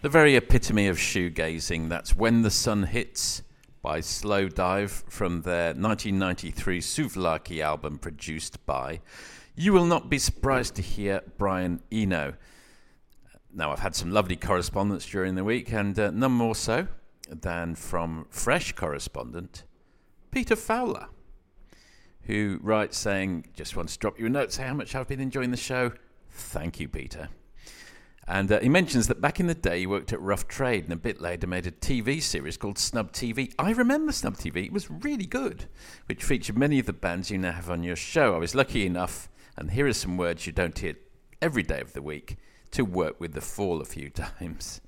The 0.08 0.12
very 0.12 0.38
epitome 0.38 0.88
of 0.88 0.96
shoegazing. 0.96 1.89
That's 1.89 2.15
When 2.15 2.41
the 2.41 2.50
Sun 2.50 2.84
Hits 2.84 3.43
by 3.82 4.00
Slowdive 4.00 5.04
from 5.10 5.41
their 5.41 5.74
1993 5.74 6.80
Souvlaki 6.80 7.60
album 7.60 7.98
produced 7.98 8.65
by. 8.65 9.02
You 9.58 9.74
will 9.74 9.86
not 9.86 10.10
be 10.10 10.17
surprised 10.17 10.76
to 10.76 10.82
hear 10.82 11.24
Brian 11.38 11.82
Eno. 11.91 12.36
Now, 13.54 13.74
I've 13.74 13.80
had 13.80 13.96
some 13.96 14.12
lovely 14.12 14.38
correspondence 14.38 15.06
during 15.06 15.36
the 15.36 15.43
week, 15.43 15.74
and 15.74 16.00
uh, 16.00 16.12
none 16.12 16.32
more 16.32 16.56
so 16.56 16.88
than 17.30 17.76
from 17.76 18.28
fresh 18.30 18.72
correspondent 18.72 19.65
Peter 20.32 20.56
Fowler, 20.56 21.08
who 22.22 22.60
writes 22.62 22.98
saying, 22.98 23.48
Just 23.58 23.76
want 23.76 23.89
to 23.89 24.00
drop 24.00 24.17
you 24.17 24.28
a 24.28 24.30
note, 24.30 24.54
say 24.54 24.63
how 24.63 24.74
much 24.74 24.96
I've 24.96 25.10
been 25.10 25.20
enjoying 25.20 25.52
the 25.52 25.58
show. 25.58 25.91
Thank 26.30 26.80
you, 26.80 26.88
Peter. 26.88 27.28
And 28.28 28.52
uh, 28.52 28.60
he 28.60 28.68
mentions 28.68 29.08
that 29.08 29.22
back 29.22 29.40
in 29.40 29.48
the 29.48 29.56
day 29.56 29.80
he 29.80 29.88
worked 29.88 30.12
at 30.12 30.22
Rough 30.22 30.48
Trade 30.48 30.84
and 30.84 30.94
a 30.94 30.98
bit 30.98 31.22
later 31.22 31.48
made 31.48 31.66
a 31.66 31.72
TV 31.72 32.22
series 32.22 32.58
called 32.58 32.78
Snub 32.78 33.13
TV. 33.13 33.54
I 33.58 33.72
remember 33.72 34.12
Snub 34.12 34.36
TV, 34.36 34.66
it 34.66 34.74
was 34.74 34.92
really 34.92 35.26
good, 35.26 35.66
which 36.08 36.24
featured 36.24 36.58
many 36.58 36.78
of 36.78 36.86
the 36.86 36.94
bands 36.94 37.32
you 37.32 37.38
now 37.38 37.54
have 37.54 37.70
on 37.70 37.84
your 37.84 37.96
show. 37.96 38.36
I 38.36 38.40
was 38.40 38.54
lucky 38.54 38.86
enough, 38.86 39.30
and 39.56 39.72
here 39.72 39.88
are 39.88 39.94
some 39.94 40.18
words 40.18 40.46
you 40.46 40.52
don't 40.52 40.78
hear 40.78 40.96
every 41.42 41.63
day 41.63 41.80
of 41.80 41.94
the 41.94 42.02
week, 42.02 42.36
to 42.72 42.84
work 42.84 43.20
with 43.20 43.34
The 43.34 43.42
Fall 43.42 43.82
a 43.82 43.86
few 43.86 44.10
times. 44.40 44.82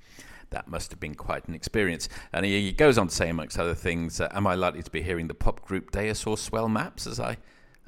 That 0.50 0.68
must 0.68 0.90
have 0.90 1.00
been 1.00 1.14
quite 1.14 1.48
an 1.48 1.54
experience. 1.54 2.08
And 2.32 2.44
he, 2.44 2.60
he 2.60 2.72
goes 2.72 2.98
on 2.98 3.08
to 3.08 3.14
say, 3.14 3.30
amongst 3.30 3.58
other 3.58 3.74
things, 3.74 4.20
uh, 4.20 4.28
Am 4.32 4.46
I 4.46 4.54
likely 4.54 4.82
to 4.82 4.90
be 4.90 5.00
hearing 5.00 5.28
the 5.28 5.34
pop 5.34 5.64
group 5.64 5.92
Deus 5.92 6.26
or 6.26 6.36
Swell 6.36 6.68
Maps 6.68 7.06
as 7.06 7.20
I 7.20 7.38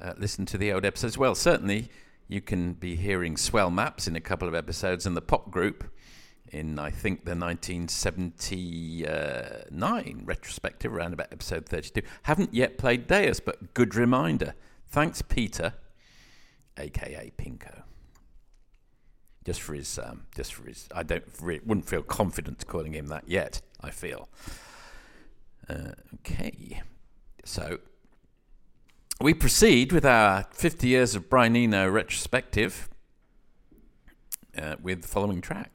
uh, 0.01 0.15
listen 0.17 0.47
to 0.47 0.59
the 0.59 0.73
old 0.73 0.85
episodes? 0.85 1.19
Well, 1.19 1.35
certainly 1.35 1.91
you 2.33 2.41
can 2.41 2.73
be 2.73 2.97
hearing 2.97 3.37
Swell 3.37 3.71
Maps 3.71 4.09
in 4.09 4.17
a 4.17 4.21
couple 4.21 4.49
of 4.49 4.55
episodes 4.55 5.05
and 5.05 5.15
the 5.15 5.21
pop 5.21 5.51
group 5.51 5.85
in, 6.51 6.79
I 6.79 6.91
think, 6.91 7.27
the 7.27 7.37
1979 7.37 10.23
retrospective, 10.25 10.95
around 10.95 11.13
about 11.13 11.31
episode 11.31 11.67
32. 11.67 12.01
Haven't 12.23 12.55
yet 12.55 12.79
played 12.79 13.07
Deus, 13.07 13.39
but 13.39 13.75
good 13.75 13.95
reminder. 13.95 14.55
Thanks, 14.89 15.21
Peter, 15.21 15.75
aka 16.79 17.31
Pinko. 17.37 17.83
Just 19.45 19.61
for 19.61 19.75
his, 19.75 19.99
um, 19.99 20.23
just 20.35 20.55
for 20.55 20.67
his, 20.67 20.89
I 20.95 21.03
don't, 21.03 21.25
wouldn't 21.43 21.87
feel 21.87 22.03
confident 22.03 22.67
calling 22.67 22.95
him 22.95 23.09
that 23.09 23.29
yet. 23.29 23.61
I 23.81 23.91
feel. 23.91 24.31
Uh, 25.69 25.93
okay, 26.15 26.81
so 27.45 27.81
we 29.21 29.35
proceed 29.35 29.93
with 29.93 30.05
our 30.05 30.47
50 30.53 30.89
years 30.89 31.15
of 31.15 31.29
Brian 31.29 31.55
Eno 31.57 31.89
retrospective 31.89 32.89
uh, 34.57 34.77
with 34.83 35.03
the 35.03 35.09
following 35.09 35.41
track. 35.41 35.71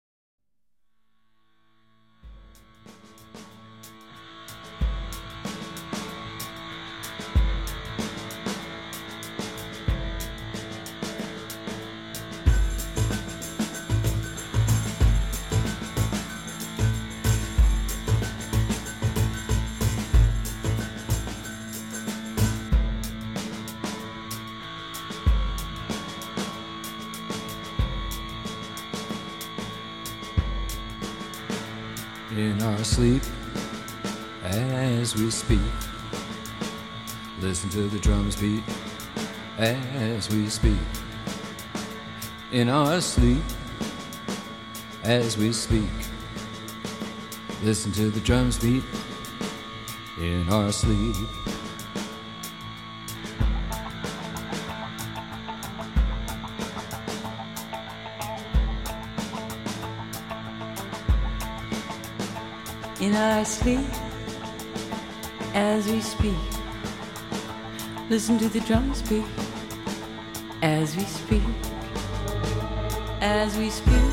In 32.68 32.74
our 32.74 32.84
sleep 32.84 33.24
as 34.44 35.16
we 35.16 35.32
speak. 35.32 35.60
Listen 37.40 37.70
to 37.70 37.88
the 37.88 38.00
drums 38.00 38.36
beat 38.36 38.64
as 39.58 40.30
we 40.30 40.50
speak. 40.50 40.78
In 42.52 42.68
our 42.70 43.00
sleep 43.00 43.44
as 45.04 45.38
we 45.38 45.54
speak. 45.54 45.90
Listen 47.64 47.92
to 47.94 48.10
the 48.10 48.20
drums 48.20 48.60
beat 48.60 48.84
in 50.20 50.50
our 50.50 50.72
sleep. 50.72 51.16
Our 63.18 63.44
sleep 63.44 63.80
as 65.56 65.88
we 65.88 66.00
speak. 66.02 66.36
Listen 68.10 68.38
to 68.38 68.48
the 68.48 68.60
drums 68.62 69.02
beat 69.02 69.26
as 70.62 70.96
we 70.96 71.04
speak, 71.04 71.42
as 73.22 73.58
we 73.58 73.70
speak 73.70 74.12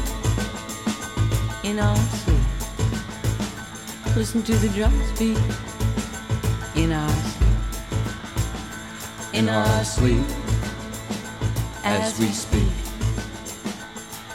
in 1.64 1.78
our 1.78 1.96
sleep. 1.96 2.38
Listen 4.16 4.42
to 4.42 4.54
the 4.56 4.68
drums 4.70 5.18
beat 5.18 5.38
in 6.74 6.92
our 6.92 7.10
sleep, 7.10 7.48
in 9.34 9.48
our 9.50 9.84
sleep 9.84 10.26
as 11.84 12.18
we 12.18 12.28
speak. 12.28 12.72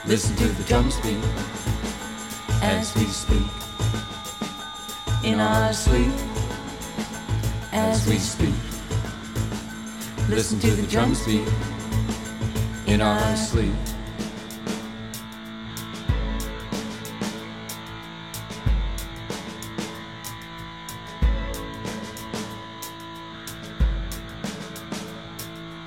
Listen 0.05 0.36
to 0.36 0.47
the 0.47 0.63
drums 0.63 0.99
beat 1.01 1.24
as 2.61 2.95
we 2.95 3.05
speak. 3.05 3.59
In 5.30 5.39
our 5.39 5.71
sleep 5.71 6.11
as 7.71 8.07
we 8.07 8.17
speak. 8.17 8.55
Listen 10.27 10.59
to 10.59 10.71
the 10.71 10.88
drums 10.88 11.23
beat 11.23 11.47
in 12.88 12.99
our 12.99 13.36
sleep. 13.36 13.73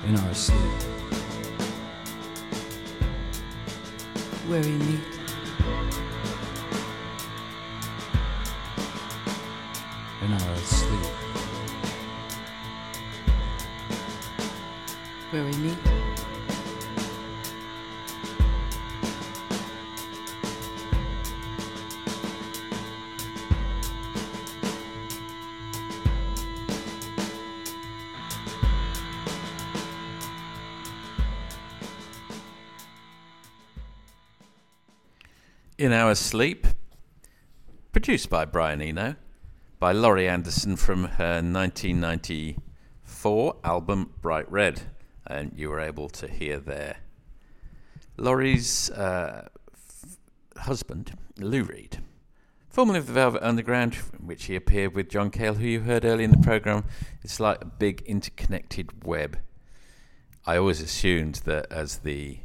In 0.07 0.15
our 0.15 0.33
sleep. 0.33 0.72
In 35.93 35.99
Our 35.99 36.15
Sleep, 36.15 36.65
produced 37.91 38.27
by 38.27 38.45
Brian 38.45 38.81
Eno, 38.81 39.15
by 39.77 39.91
Laurie 39.91 40.27
Anderson 40.27 40.75
from 40.75 41.03
her 41.03 41.35
1994 41.35 43.57
album 43.63 44.11
Bright 44.19 44.51
Red. 44.51 44.81
And 45.27 45.51
you 45.55 45.69
were 45.69 45.79
able 45.79 46.09
to 46.09 46.27
hear 46.27 46.57
there 46.57 46.95
Laurie's 48.17 48.89
uh, 48.89 49.49
f- 49.71 50.17
husband, 50.63 51.15
Lou 51.37 51.61
Reed, 51.61 51.99
formerly 52.69 52.97
of 52.97 53.05
the 53.05 53.13
Velvet 53.13 53.43
Underground, 53.43 53.93
which 54.19 54.45
he 54.45 54.55
appeared 54.55 54.95
with 54.95 55.09
John 55.09 55.29
Cale, 55.29 55.53
who 55.53 55.67
you 55.67 55.81
heard 55.81 56.05
earlier 56.05 56.25
in 56.25 56.31
the 56.31 56.37
programme. 56.37 56.85
It's 57.21 57.39
like 57.39 57.61
a 57.61 57.65
big 57.65 58.01
interconnected 58.07 59.05
web. 59.05 59.37
I 60.43 60.57
always 60.57 60.81
assumed 60.81 61.35
that 61.45 61.71
as 61.71 61.99
the 61.99 62.39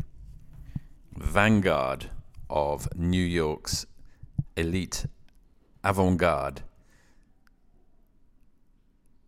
vanguard 1.16 2.10
of 2.50 2.88
New 2.96 3.22
York's 3.22 3.86
elite 4.56 5.06
avant 5.84 6.18
garde, 6.18 6.62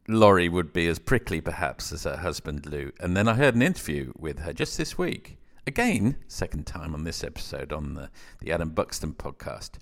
Laurie 0.09 0.49
would 0.49 0.73
be 0.73 0.87
as 0.89 0.99
prickly 0.99 1.41
perhaps 1.41 1.93
as 1.93 2.05
her 2.05 2.17
husband 2.17 2.67
Lou. 2.67 2.93
And 3.01 3.17
then 3.17 3.29
I 3.29 3.35
heard 3.35 3.55
an 3.55 3.63
interview 3.63 4.13
with 4.19 4.41
her 4.41 4.53
just 4.53 4.77
this 4.77 4.99
week. 4.99 5.39
Again, 5.67 6.17
second 6.27 6.67
time 6.67 6.95
on 6.95 7.05
this 7.05 7.23
episode 7.23 7.73
on 7.73 7.95
the, 7.95 8.11
the 8.41 8.51
Adam 8.51 8.71
Buxton 8.71 9.13
podcast. 9.13 9.79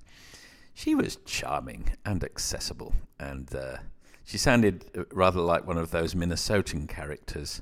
She 0.74 0.94
was 0.94 1.16
charming 1.24 1.96
and 2.04 2.22
accessible, 2.22 2.94
and 3.18 3.52
uh, 3.54 3.78
she 4.24 4.38
sounded 4.38 4.84
uh, 4.96 5.04
rather 5.12 5.40
like 5.40 5.66
one 5.66 5.78
of 5.78 5.90
those 5.90 6.14
Minnesotan 6.14 6.88
characters 6.88 7.60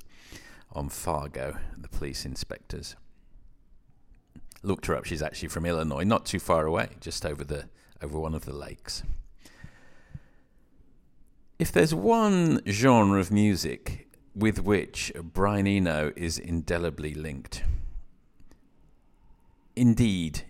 on 0.72 0.88
Fargo, 0.88 1.56
the 1.78 1.88
police 1.88 2.26
inspectors 2.26 2.96
looked 4.66 4.86
her 4.86 4.96
up. 4.96 5.04
She's 5.04 5.22
actually 5.22 5.48
from 5.48 5.64
Illinois, 5.64 6.04
not 6.04 6.26
too 6.26 6.38
far 6.38 6.66
away, 6.66 6.90
just 7.00 7.24
over 7.24 7.44
the 7.44 7.68
over 8.02 8.18
one 8.18 8.34
of 8.34 8.44
the 8.44 8.52
lakes. 8.52 9.02
If 11.58 11.72
there's 11.72 11.94
one 11.94 12.60
genre 12.68 13.18
of 13.18 13.30
music 13.30 14.08
with 14.34 14.62
which 14.62 15.12
Brian 15.22 15.66
Eno 15.66 16.12
is 16.14 16.38
indelibly 16.38 17.14
linked, 17.14 17.62
indeed, 19.74 20.42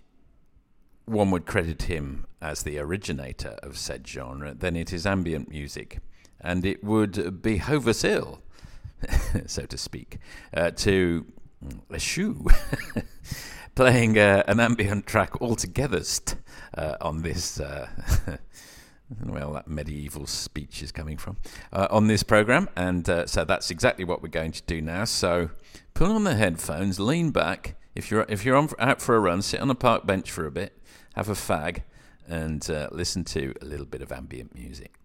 one 1.05 1.31
would 1.31 1.45
credit 1.45 1.83
him 1.83 2.25
as 2.41 2.63
the 2.63 2.77
originator 2.79 3.57
of 3.63 3.77
said 3.77 4.05
genre, 4.05 4.53
then 4.53 4.75
it 4.75 4.91
is 4.91 5.05
ambient 5.05 5.47
music. 5.49 5.99
And 6.41 6.65
it 6.65 6.83
would 6.83 7.41
behove 7.41 7.87
us 7.87 8.03
ill, 8.03 8.41
so 9.45 9.65
to 9.65 9.77
speak, 9.77 10.19
uh, 10.53 10.71
to 10.71 11.25
eschew 11.91 12.45
playing 13.77 14.17
uh, 14.17 14.41
an 14.47 14.59
ambient 14.59 15.05
track 15.05 15.39
altogether 15.39 16.03
st- 16.03 16.35
uh, 16.75 16.95
on 16.99 17.21
this. 17.21 17.59
Uh, 17.59 17.87
well, 19.23 19.53
that 19.53 19.67
medieval 19.67 20.25
speech 20.25 20.81
is 20.81 20.91
coming 20.91 21.15
from 21.15 21.37
uh, 21.71 21.87
on 21.91 22.07
this 22.07 22.23
program, 22.23 22.67
and 22.75 23.07
uh, 23.07 23.27
so 23.27 23.45
that's 23.45 23.69
exactly 23.69 24.03
what 24.03 24.23
we're 24.23 24.29
going 24.29 24.51
to 24.51 24.63
do 24.63 24.81
now. 24.81 25.05
So, 25.05 25.51
put 25.93 26.07
on 26.09 26.23
the 26.23 26.33
headphones, 26.33 26.99
lean 26.99 27.29
back. 27.29 27.75
If 27.93 28.09
you're 28.09 28.25
if 28.27 28.43
you're 28.43 28.57
on, 28.57 28.69
out 28.79 28.99
for 28.99 29.15
a 29.15 29.19
run, 29.19 29.43
sit 29.43 29.59
on 29.59 29.69
a 29.69 29.75
park 29.75 30.07
bench 30.07 30.31
for 30.31 30.47
a 30.47 30.51
bit, 30.51 30.75
have 31.13 31.29
a 31.29 31.33
fag, 31.33 31.83
and 32.27 32.67
uh, 32.71 32.89
listen 32.91 33.23
to 33.25 33.53
a 33.61 33.65
little 33.65 33.85
bit 33.85 34.01
of 34.01 34.11
ambient 34.11 34.55
music. 34.55 34.96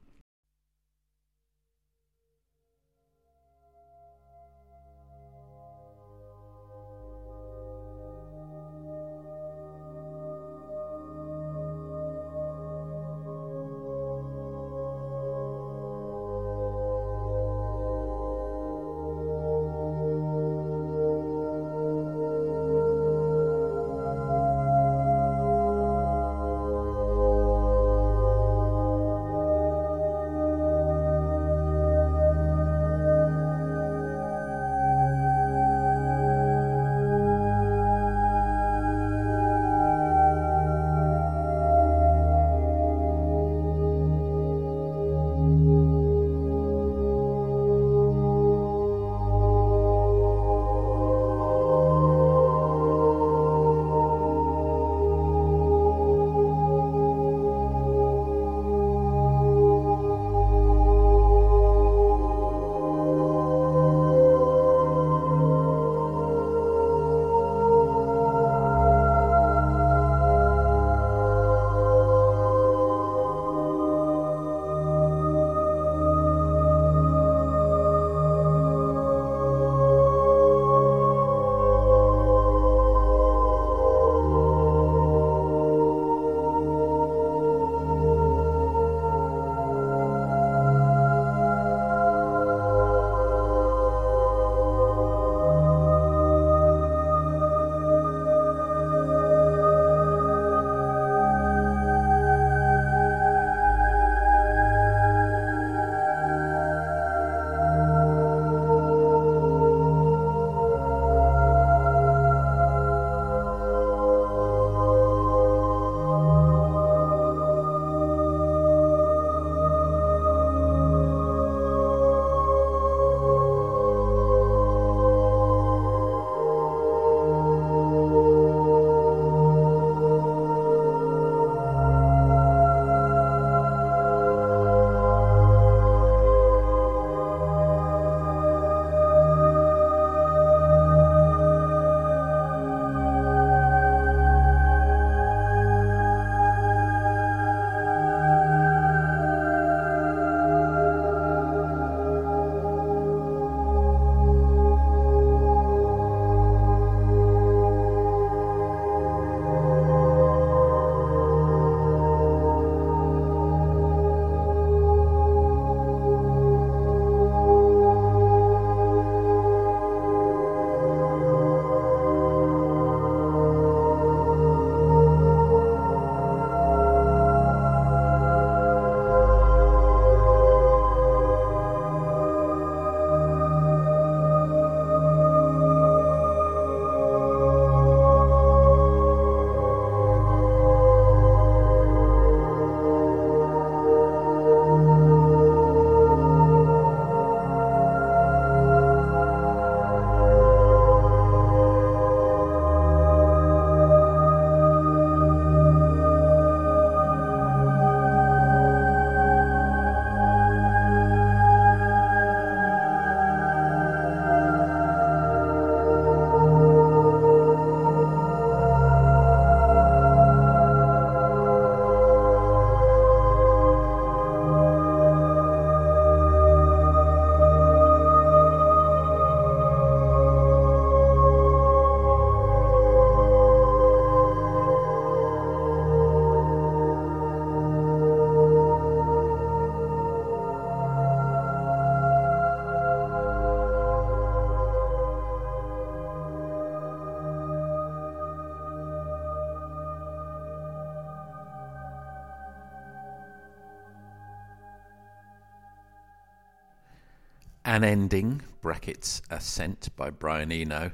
An 257.72 257.84
Ending, 257.84 258.42
brackets 258.60 259.22
Ascent 259.30 259.88
by 259.96 260.10
Brian 260.10 260.52
Eno, 260.52 260.90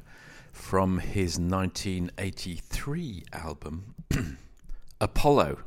from 0.53 1.01
his 1.01 1.37
1983 1.37 3.25
album 3.33 3.97
Apollo, 5.01 5.59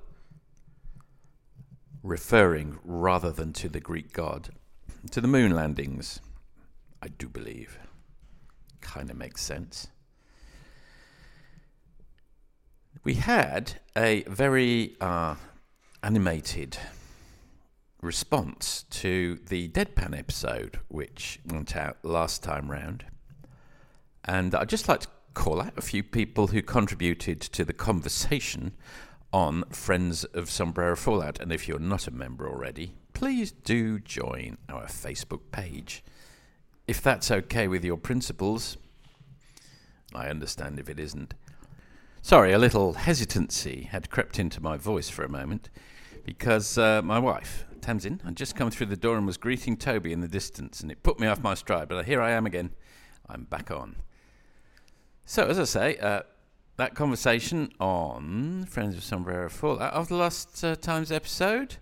referring 2.01 2.80
rather 2.86 3.30
than 3.30 3.51
to 3.51 3.68
the 3.68 3.82
Greek 3.82 4.14
god, 4.14 4.51
to 5.12 5.20
the 5.20 5.28
moon 5.28 5.53
landings, 5.53 6.22
I 7.01 7.09
do 7.09 7.28
believe. 7.28 7.78
Kind 8.80 9.09
of 9.09 9.18
makes 9.18 9.41
sense. 9.41 9.88
We 13.03 13.16
had 13.16 13.82
a 13.97 14.24
very 14.30 14.95
uh, 15.01 15.36
animated 16.01 16.78
response 18.02 18.84
to 18.89 19.39
the 19.47 19.70
Deadpan 19.70 20.18
episode, 20.18 20.80
which 20.88 21.39
went 21.45 21.76
out 21.76 21.97
last 22.04 22.43
time 22.43 22.72
round. 22.72 23.06
And 24.26 24.54
I'd 24.56 24.70
just 24.70 24.88
like 24.88 25.02
to 25.02 25.08
call 25.34 25.62
out 25.62 25.78
a 25.78 25.82
few 25.82 26.04
people 26.04 26.47
who 26.47 26.62
contributed 26.62 27.39
to 27.41 27.64
the 27.64 27.74
conversation 27.74 28.74
on 29.32 29.64
Friends 29.70 30.24
of 30.26 30.49
Sombrero 30.49 30.95
Fallout. 30.95 31.39
And 31.39 31.52
if 31.52 31.68
you're 31.68 31.80
not 31.80 32.08
a 32.08 32.12
member 32.12 32.49
already, 32.49 32.93
please 33.14 33.52
do 33.52 33.99
join 33.99 34.58
our 34.68 34.86
Facebook 34.86 35.52
page. 35.52 36.04
If 36.88 37.02
that's 37.02 37.32
okay 37.32 37.68
with 37.68 37.86
your 37.86 37.97
principles, 37.97 38.78
I 40.14 40.28
understand 40.28 40.80
if 40.80 40.89
it 40.89 40.99
isn't. 40.99 41.34
Sorry, 42.22 42.52
a 42.52 42.60
little 42.60 42.93
hesitancy 42.93 43.88
had 43.91 44.10
crept 44.10 44.38
into 44.38 44.62
my 44.62 44.78
voice 44.78 45.10
for 45.10 45.24
a 45.24 45.30
moment 45.30 45.70
because 46.24 46.78
uh, 46.78 47.02
my 47.02 47.18
wife, 47.18 47.66
Tamsin, 47.82 48.22
had 48.24 48.36
just 48.36 48.56
come 48.56 48.72
through 48.72 48.88
the 48.88 48.98
door 48.98 49.18
and 49.18 49.26
was 49.26 49.38
greeting 49.38 49.78
Toby 49.78 50.14
in 50.14 50.22
the 50.22 50.28
distance, 50.28 50.82
and 50.82 50.92
it 50.92 51.04
put 51.04 51.20
me 51.20 51.28
off 51.28 51.42
my 51.42 51.54
stride. 51.54 51.90
But 51.90 52.06
here 52.06 52.22
I 52.22 52.32
am 52.32 52.46
again. 52.46 52.72
I'm 53.28 53.44
back 53.44 53.72
on. 53.72 53.98
So, 55.26 55.46
as 55.48 55.60
I 55.60 55.64
say, 55.64 55.98
uh, 55.98 56.22
that 56.78 56.96
conversation 56.96 57.72
on 57.80 58.66
Friends 58.66 58.96
of 58.96 59.04
Sombrero 59.04 59.50
Fallout 59.50 59.94
of 59.94 60.08
the 60.08 60.16
last 60.16 60.64
uh, 60.64 60.76
time's 60.76 61.12
episode, 61.12 61.78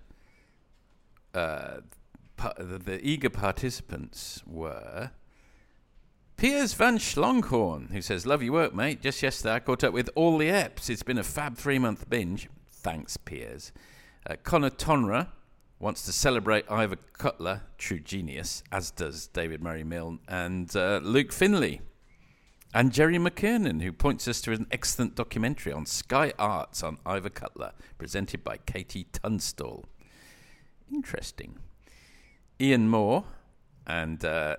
uh, 1.34 1.78
pa- 2.38 2.54
the, 2.58 2.78
the 2.78 3.06
eager 3.08 3.30
participants 3.30 4.43
were 4.45 5.12
Piers 6.38 6.74
Van 6.74 6.97
Schlonghorn, 6.97 7.91
who 7.91 8.02
says, 8.02 8.26
Love 8.26 8.41
your 8.41 8.54
work, 8.54 8.74
mate. 8.74 9.02
Just 9.02 9.22
yesterday 9.22 9.56
I 9.56 9.60
caught 9.60 9.84
up 9.84 9.93
with 9.93 10.10
all 10.16 10.38
the 10.38 10.47
eps. 10.47 10.89
It's 10.89 11.04
been 11.04 11.18
a 11.18 11.24
fab 11.24 11.58
three 11.58 11.80
month 11.80 12.10
binge. 12.10 12.47
Thanks, 12.72 13.18
Piers. 13.18 13.72
Uh, 14.26 14.36
Connor 14.43 14.70
Tonra 14.70 15.28
wants 15.80 16.05
to 16.05 16.11
celebrate 16.11 16.65
Ivor 16.69 16.97
Cutler, 17.13 17.61
true 17.77 17.99
genius, 17.99 18.63
as 18.71 18.91
does 18.91 19.27
David 19.27 19.63
Murray 19.63 19.84
Milne 19.84 20.19
and 20.27 20.73
uh, 20.75 20.99
Luke 21.01 21.32
Finley. 21.32 21.82
And 22.73 22.91
Jerry 22.91 23.17
McKernan, 23.17 23.82
who 23.82 23.91
points 23.91 24.27
us 24.27 24.41
to 24.41 24.51
an 24.51 24.67
excellent 24.71 25.15
documentary 25.15 25.73
on 25.73 25.86
Sky 25.86 26.34
Arts 26.38 26.84
on 26.84 26.99
Ivor 27.05 27.30
Cutler, 27.30 27.71
presented 27.97 28.43
by 28.43 28.57
KT 28.57 29.11
Tunstall. 29.11 29.86
Interesting. 30.91 31.57
Ian 32.61 32.89
Moore 32.89 33.23
and 33.88 34.23
uh, 34.23 34.57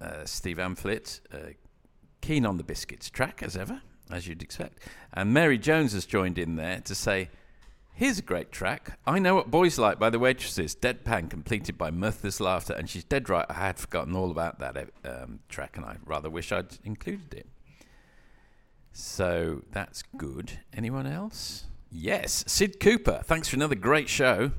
uh, 0.00 0.24
Steve 0.24 0.58
Amphlett, 0.58 1.20
uh, 1.32 1.52
keen 2.20 2.44
on 2.44 2.58
the 2.58 2.64
Biscuits 2.64 3.08
track, 3.08 3.42
as 3.42 3.56
ever, 3.56 3.80
as 4.10 4.26
you'd 4.26 4.42
expect. 4.42 4.80
And 5.14 5.32
Mary 5.32 5.56
Jones 5.56 5.92
has 5.92 6.04
joined 6.04 6.36
in 6.36 6.56
there 6.56 6.80
to 6.80 6.94
say, 6.94 7.30
Here's 7.94 8.18
a 8.18 8.22
great 8.22 8.50
track. 8.50 8.98
I 9.06 9.18
Know 9.18 9.34
What 9.34 9.50
Boys 9.50 9.78
Like 9.78 9.98
by 9.98 10.08
the 10.08 10.18
Waitresses, 10.18 10.74
Deadpan, 10.74 11.28
completed 11.28 11.76
by 11.76 11.90
Mirthless 11.90 12.40
Laughter. 12.40 12.72
And 12.72 12.88
she's 12.88 13.04
dead 13.04 13.28
right. 13.28 13.44
I 13.48 13.54
had 13.54 13.78
forgotten 13.78 14.16
all 14.16 14.30
about 14.30 14.58
that 14.60 14.88
um, 15.04 15.40
track, 15.48 15.76
and 15.76 15.84
I 15.84 15.98
rather 16.06 16.30
wish 16.30 16.52
I'd 16.52 16.78
included 16.84 17.34
it. 17.34 17.46
So 18.92 19.62
that's 19.72 20.02
good. 20.16 20.60
Anyone 20.72 21.06
else? 21.06 21.64
Yes, 21.90 22.44
Sid 22.46 22.80
Cooper. 22.80 23.20
Thanks 23.24 23.48
for 23.48 23.56
another 23.56 23.74
great 23.74 24.08
show. 24.08 24.52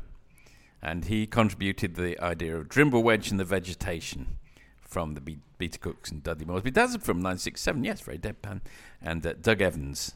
And 0.82 1.06
he 1.06 1.26
contributed 1.26 1.96
the 1.96 2.20
idea 2.20 2.56
of 2.56 2.70
Drimble 2.70 3.02
Wedge 3.04 3.32
and 3.32 3.40
the 3.40 3.46
Vegetation 3.46 4.38
from 4.82 5.16
the 5.16 5.22
Be- 5.22 5.40
Beta 5.58 5.80
Cooks 5.80 6.12
and 6.12 6.22
Dudley 6.22 6.46
Moresby. 6.46 6.70
That's 6.70 6.96
from 6.98 7.18
967. 7.18 7.84
Yes, 7.84 8.02
very 8.02 8.20
deadpan. 8.20 8.62
And 9.02 9.26
uh, 9.26 9.34
Doug 9.42 9.62
Evans 9.62 10.14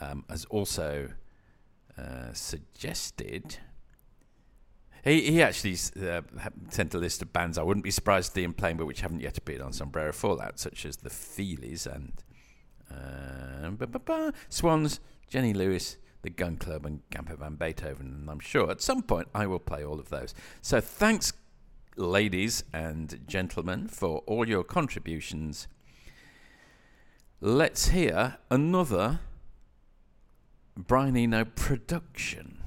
um, 0.00 0.24
has 0.28 0.44
also 0.46 1.08
uh, 1.98 2.32
suggested. 2.32 3.58
He, 5.04 5.30
he 5.30 5.42
actually 5.42 5.76
uh, 6.06 6.22
sent 6.70 6.94
a 6.94 6.98
list 6.98 7.22
of 7.22 7.32
bands 7.32 7.56
I 7.56 7.62
wouldn't 7.62 7.84
be 7.84 7.90
surprised 7.90 8.30
to 8.30 8.34
see 8.40 8.44
him 8.44 8.54
playing, 8.54 8.76
but 8.76 8.86
which 8.86 9.00
haven't 9.00 9.20
yet 9.20 9.38
appeared 9.38 9.60
on 9.60 9.72
Sombrero 9.72 10.12
Fallout, 10.12 10.58
such 10.58 10.84
as 10.84 10.98
the 10.98 11.10
Feelies 11.10 11.86
and 11.86 12.12
uh, 12.90 14.30
Swans, 14.48 15.00
Jenny 15.28 15.52
Lewis, 15.52 15.96
the 16.22 16.30
Gun 16.30 16.56
Club, 16.56 16.84
and 16.84 17.00
Camper 17.10 17.36
Van 17.36 17.54
Beethoven. 17.54 18.06
And 18.06 18.30
I'm 18.30 18.40
sure 18.40 18.70
at 18.70 18.80
some 18.80 19.02
point 19.02 19.28
I 19.34 19.46
will 19.46 19.58
play 19.58 19.84
all 19.84 20.00
of 20.00 20.08
those. 20.08 20.34
So 20.62 20.80
thanks, 20.80 21.32
ladies 21.96 22.64
and 22.72 23.20
gentlemen, 23.26 23.88
for 23.88 24.18
all 24.26 24.48
your 24.48 24.64
contributions. 24.64 25.68
Let's 27.40 27.88
hear 27.88 28.38
another 28.50 29.20
Brian 30.86 31.16
Eno 31.16 31.44
production. 31.44 32.57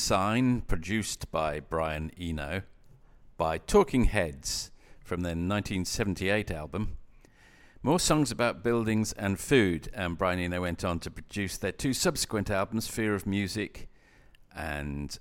Sign, 0.00 0.62
produced 0.62 1.30
by 1.30 1.60
Brian 1.60 2.10
Eno, 2.18 2.62
by 3.36 3.58
Talking 3.58 4.04
Heads 4.04 4.70
from 5.04 5.20
their 5.20 5.32
1978 5.32 6.50
album. 6.50 6.96
More 7.82 8.00
songs 8.00 8.32
about 8.32 8.64
buildings 8.64 9.12
and 9.12 9.38
food, 9.38 9.90
and 9.92 10.16
Brian 10.16 10.38
Eno 10.38 10.62
went 10.62 10.84
on 10.84 11.00
to 11.00 11.10
produce 11.10 11.58
their 11.58 11.70
two 11.70 11.92
subsequent 11.92 12.50
albums, 12.50 12.88
Fear 12.88 13.14
of 13.14 13.26
Music 13.26 13.90
and 14.56 15.18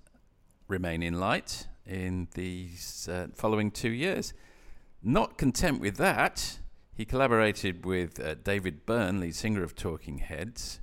Remain 0.69 1.03
in 1.03 1.19
Light, 1.19 1.67
in 1.85 2.29
these 2.33 3.09
uh, 3.11 3.27
following 3.35 3.71
two 3.71 3.91
years. 3.91 4.33
Not 5.03 5.37
content 5.37 5.81
with 5.81 5.97
that, 5.97 6.59
he 6.95 7.03
collaborated 7.03 7.85
with 7.85 8.17
uh, 8.19 8.35
David 8.35 8.85
Byrne, 8.85 9.19
lead 9.19 9.35
singer 9.35 9.61
of 9.61 9.75
Talking 9.75 10.19
Heads, 10.19 10.79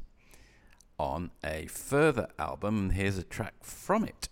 on 0.98 1.30
a 1.44 1.66
further 1.66 2.28
album, 2.38 2.78
and 2.78 2.92
here's 2.92 3.18
a 3.18 3.22
track 3.22 3.54
from 3.62 4.04
it. 4.04 4.28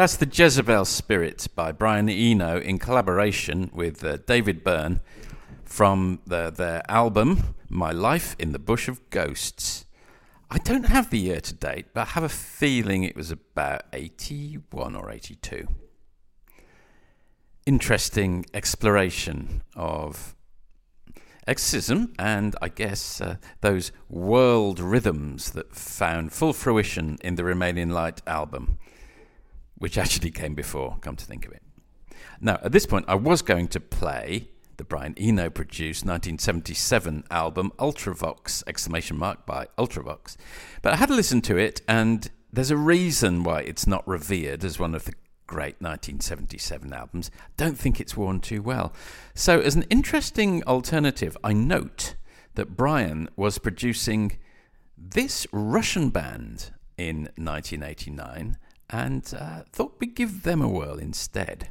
That's 0.00 0.16
the 0.16 0.24
Jezebel 0.24 0.86
Spirit 0.86 1.46
by 1.54 1.72
Brian 1.72 2.08
Eno 2.08 2.58
in 2.58 2.78
collaboration 2.78 3.70
with 3.74 4.02
uh, 4.02 4.16
David 4.26 4.64
Byrne 4.64 5.00
from 5.62 6.20
the, 6.26 6.50
their 6.50 6.82
album 6.90 7.54
My 7.68 7.90
Life 7.90 8.34
in 8.38 8.52
the 8.52 8.58
Bush 8.58 8.88
of 8.88 9.10
Ghosts. 9.10 9.84
I 10.50 10.56
don't 10.56 10.84
have 10.84 11.10
the 11.10 11.18
year 11.18 11.42
to 11.42 11.52
date, 11.52 11.88
but 11.92 12.00
I 12.00 12.04
have 12.12 12.22
a 12.22 12.30
feeling 12.30 13.04
it 13.04 13.14
was 13.14 13.30
about 13.30 13.82
81 13.92 14.96
or 14.96 15.10
82. 15.10 15.68
Interesting 17.66 18.46
exploration 18.54 19.62
of 19.76 20.34
exorcism 21.46 22.14
and 22.18 22.56
I 22.62 22.68
guess 22.68 23.20
uh, 23.20 23.36
those 23.60 23.92
world 24.08 24.80
rhythms 24.80 25.50
that 25.50 25.74
found 25.74 26.32
full 26.32 26.54
fruition 26.54 27.18
in 27.22 27.34
the 27.34 27.44
Remain 27.44 27.76
in 27.76 27.90
Light 27.90 28.22
album, 28.26 28.78
which 29.80 29.98
actually 30.02 30.30
came 30.30 30.54
before, 30.54 30.96
come 31.00 31.16
to 31.16 31.24
think 31.24 31.44
of 31.44 31.52
it. 31.52 31.62
Now, 32.40 32.60
at 32.62 32.70
this 32.70 32.86
point, 32.86 33.06
I 33.08 33.16
was 33.16 33.42
going 33.42 33.66
to 33.68 33.80
play 33.80 34.48
the 34.76 34.84
Brian 34.84 35.14
Eno 35.18 35.50
produced 35.50 36.06
1977 36.06 37.24
album 37.30 37.70
Ultravox 37.78 38.62
exclamation 38.66 39.18
mark 39.18 39.44
by 39.44 39.66
Ultravox. 39.76 40.38
But 40.80 40.94
I 40.94 40.96
had 40.96 41.10
to 41.10 41.14
listen 41.14 41.42
to 41.42 41.58
it 41.58 41.82
and 41.86 42.30
there's 42.50 42.70
a 42.70 42.78
reason 42.78 43.44
why 43.44 43.60
it's 43.60 43.86
not 43.86 44.08
revered 44.08 44.64
as 44.64 44.78
one 44.78 44.94
of 44.94 45.04
the 45.04 45.12
great 45.46 45.82
1977 45.82 46.94
albums. 46.94 47.30
Don't 47.58 47.78
think 47.78 48.00
it's 48.00 48.16
worn 48.16 48.40
too 48.40 48.62
well. 48.62 48.94
So 49.34 49.60
as 49.60 49.76
an 49.76 49.82
interesting 49.90 50.64
alternative, 50.64 51.36
I 51.44 51.52
note 51.52 52.14
that 52.54 52.74
Brian 52.74 53.28
was 53.36 53.58
producing 53.58 54.38
this 54.96 55.46
Russian 55.52 56.08
band 56.08 56.70
in 56.96 57.24
1989 57.36 58.56
and 58.90 59.32
uh, 59.38 59.62
thought 59.72 59.94
we'd 59.98 60.14
give 60.14 60.42
them 60.42 60.60
a 60.60 60.68
whirl 60.68 60.98
instead. 60.98 61.68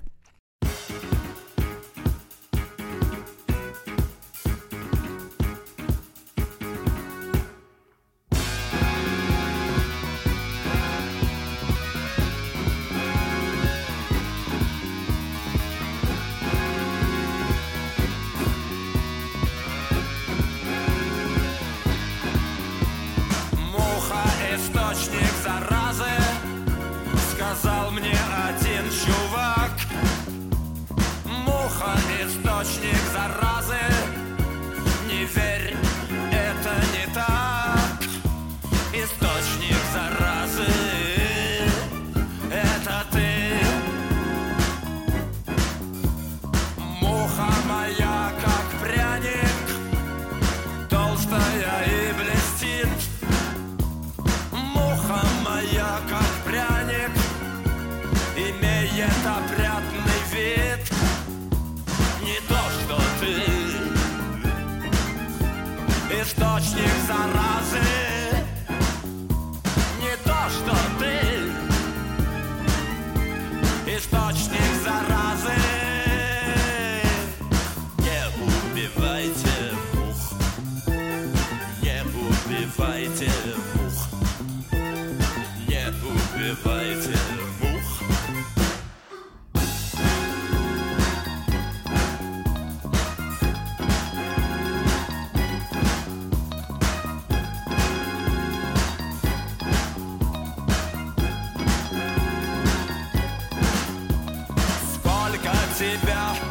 你。 105.81 106.48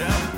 Yeah. 0.00 0.29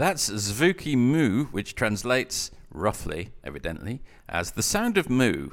That's 0.00 0.30
Zvuki 0.30 0.96
Mu, 0.96 1.44
which 1.48 1.74
translates 1.74 2.50
roughly, 2.72 3.32
evidently, 3.44 4.00
as 4.30 4.52
The 4.52 4.62
Sound 4.62 4.96
of 4.96 5.10
Moo, 5.10 5.50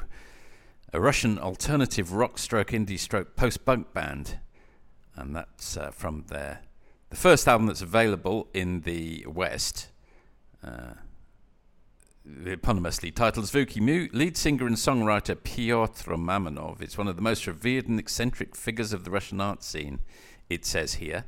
a 0.94 1.02
Russian 1.02 1.38
alternative 1.38 2.14
rock 2.14 2.38
stroke 2.38 2.70
indie 2.70 2.98
stroke 2.98 3.36
post 3.36 3.66
punk 3.66 3.94
band. 3.94 4.40
And 5.18 5.36
that's 5.36 5.76
uh, 5.76 5.92
from 5.92 6.24
their 6.30 6.62
the 7.10 7.18
first 7.18 7.46
album 7.46 7.68
that's 7.68 7.82
available 7.82 8.48
in 8.54 8.84
the 8.84 9.26
West. 9.28 9.90
Uh, 10.64 10.94
eponymously 12.26 13.14
titled 13.14 13.48
Zvuki 13.48 13.82
Mu, 13.82 14.08
lead 14.14 14.38
singer 14.38 14.66
and 14.66 14.78
songwriter 14.78 15.36
Pyotr 15.36 16.16
Mamonov 16.16 16.82
is 16.82 16.98
one 16.98 17.10
of 17.10 17.18
the 17.18 17.22
most 17.22 17.48
revered 17.48 17.90
and 17.90 18.00
eccentric 18.00 18.56
figures 18.56 18.94
of 18.94 19.04
the 19.04 19.12
Russian 19.12 19.42
art 19.42 19.62
scene, 19.62 20.00
it 20.50 20.66
says 20.66 20.94
here. 20.94 21.26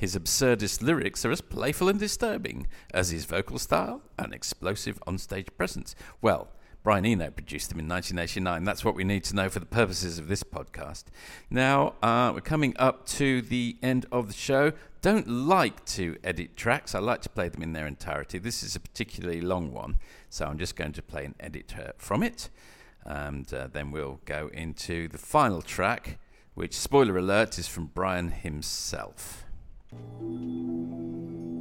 His 0.00 0.16
absurdist 0.16 0.80
lyrics 0.80 1.26
are 1.26 1.30
as 1.30 1.42
playful 1.42 1.90
and 1.90 2.00
disturbing 2.00 2.66
as 2.94 3.10
his 3.10 3.26
vocal 3.26 3.58
style 3.58 4.00
and 4.18 4.32
explosive 4.32 4.98
onstage 5.06 5.48
presence. 5.58 5.94
Well, 6.22 6.48
Brian 6.82 7.04
Eno 7.04 7.28
produced 7.30 7.68
them 7.68 7.80
in 7.80 7.86
1989. 7.86 8.64
That's 8.64 8.82
what 8.82 8.94
we 8.94 9.04
need 9.04 9.24
to 9.24 9.36
know 9.36 9.50
for 9.50 9.60
the 9.60 9.66
purposes 9.66 10.18
of 10.18 10.28
this 10.28 10.42
podcast. 10.42 11.04
Now, 11.50 11.96
uh, 12.02 12.30
we're 12.32 12.40
coming 12.40 12.74
up 12.78 13.04
to 13.08 13.42
the 13.42 13.76
end 13.82 14.06
of 14.10 14.28
the 14.28 14.32
show. 14.32 14.72
Don't 15.02 15.28
like 15.28 15.84
to 15.84 16.16
edit 16.24 16.56
tracks, 16.56 16.94
I 16.94 17.00
like 17.00 17.20
to 17.20 17.28
play 17.28 17.50
them 17.50 17.62
in 17.62 17.74
their 17.74 17.86
entirety. 17.86 18.38
This 18.38 18.62
is 18.62 18.74
a 18.74 18.80
particularly 18.80 19.42
long 19.42 19.70
one, 19.70 19.98
so 20.30 20.46
I'm 20.46 20.56
just 20.56 20.76
going 20.76 20.92
to 20.92 21.02
play 21.02 21.26
an 21.26 21.34
edit 21.38 21.74
from 21.98 22.22
it. 22.22 22.48
And 23.04 23.52
uh, 23.52 23.68
then 23.70 23.90
we'll 23.90 24.20
go 24.24 24.48
into 24.54 25.08
the 25.08 25.18
final 25.18 25.60
track, 25.60 26.18
which, 26.54 26.72
spoiler 26.72 27.18
alert, 27.18 27.58
is 27.58 27.68
from 27.68 27.88
Brian 27.88 28.30
himself. 28.30 29.44
Thank 29.92 30.02
you. 30.20 31.59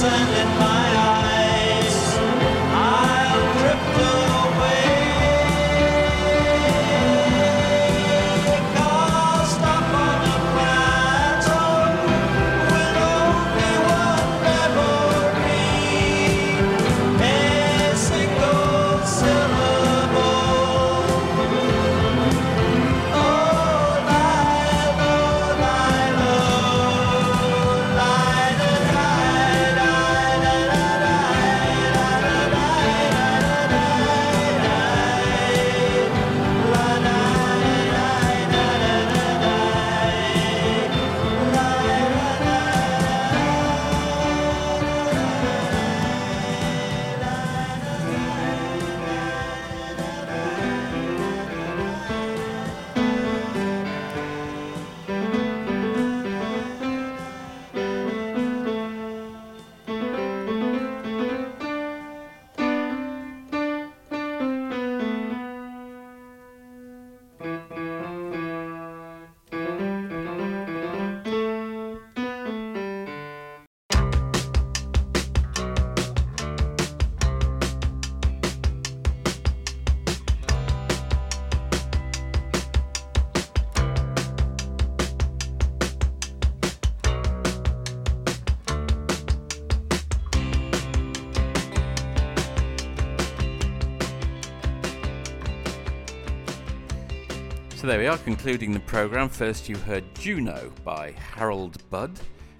Sand 0.00 0.34
in 0.34 0.48
my 0.58 0.79
are, 98.10 98.18
concluding 98.18 98.72
the 98.72 98.80
programme. 98.80 99.28
First, 99.28 99.68
you 99.68 99.76
heard 99.76 100.02
Juno 100.16 100.72
by 100.84 101.12
Harold 101.12 101.78
Budd 101.90 102.18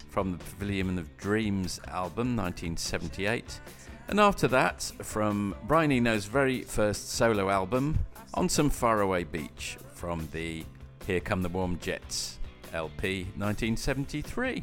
from 0.08 0.30
the 0.30 0.38
Pavilion 0.38 0.96
of 0.96 1.16
Dreams 1.16 1.80
album, 1.88 2.36
1978. 2.36 3.60
And 4.06 4.20
after 4.20 4.46
that, 4.46 4.80
from 5.02 5.56
Brian 5.66 5.90
Eno's 5.90 6.26
very 6.26 6.62
first 6.62 7.10
solo 7.10 7.50
album, 7.50 7.98
On 8.34 8.48
Some 8.48 8.70
Faraway 8.70 9.24
Beach, 9.24 9.76
from 9.92 10.28
the 10.30 10.64
Here 11.04 11.18
Come 11.18 11.42
the 11.42 11.48
Warm 11.48 11.80
Jets 11.80 12.38
LP, 12.72 13.24
1973. 13.36 14.62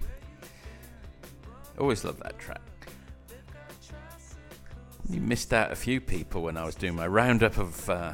Always 1.79 2.05
love 2.05 2.17
that 2.19 2.39
track. 2.39 2.61
You 5.09 5.19
missed 5.19 5.51
out 5.53 5.73
a 5.73 5.75
few 5.75 5.99
people 5.99 6.43
when 6.43 6.55
I 6.55 6.63
was 6.63 6.75
doing 6.75 6.95
my 6.95 7.07
roundup 7.07 7.57
of, 7.57 7.89
uh, 7.89 8.13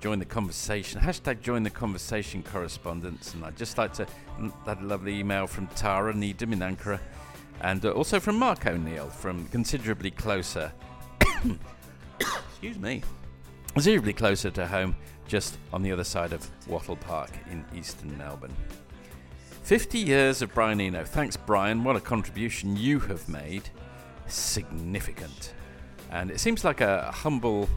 join 0.00 0.18
the 0.18 0.24
conversation 0.24 1.00
hashtag 1.00 1.40
join 1.40 1.62
the 1.62 1.70
conversation 1.70 2.42
correspondence, 2.42 3.34
and 3.34 3.44
I'd 3.44 3.56
just 3.56 3.78
like 3.78 3.92
to 3.94 4.06
that 4.66 4.82
lovely 4.82 5.18
email 5.18 5.46
from 5.46 5.66
Tara 5.68 6.14
Needham 6.14 6.52
in 6.52 6.60
Ankara, 6.60 7.00
and 7.60 7.84
uh, 7.84 7.90
also 7.90 8.20
from 8.20 8.38
Mark 8.38 8.66
O'Neill 8.66 9.08
from 9.08 9.46
considerably 9.48 10.10
closer. 10.10 10.72
excuse 12.50 12.78
me, 12.78 13.02
considerably 13.72 14.12
closer 14.12 14.50
to 14.50 14.66
home, 14.66 14.96
just 15.26 15.58
on 15.72 15.82
the 15.82 15.92
other 15.92 16.04
side 16.04 16.32
of 16.32 16.48
Wattle 16.66 16.96
Park 16.96 17.30
in 17.50 17.64
eastern 17.74 18.16
Melbourne. 18.16 18.54
50 19.62 19.98
years 19.98 20.40
of 20.40 20.54
Brian 20.54 20.80
Eno. 20.80 21.04
Thanks, 21.04 21.36
Brian. 21.36 21.84
What 21.84 21.94
a 21.94 22.00
contribution 22.00 22.74
you 22.74 23.00
have 23.00 23.28
made. 23.28 23.68
Significant. 24.26 25.52
And 26.10 26.30
it 26.30 26.40
seems 26.40 26.64
like 26.64 26.80
a 26.80 27.10
humble 27.12 27.68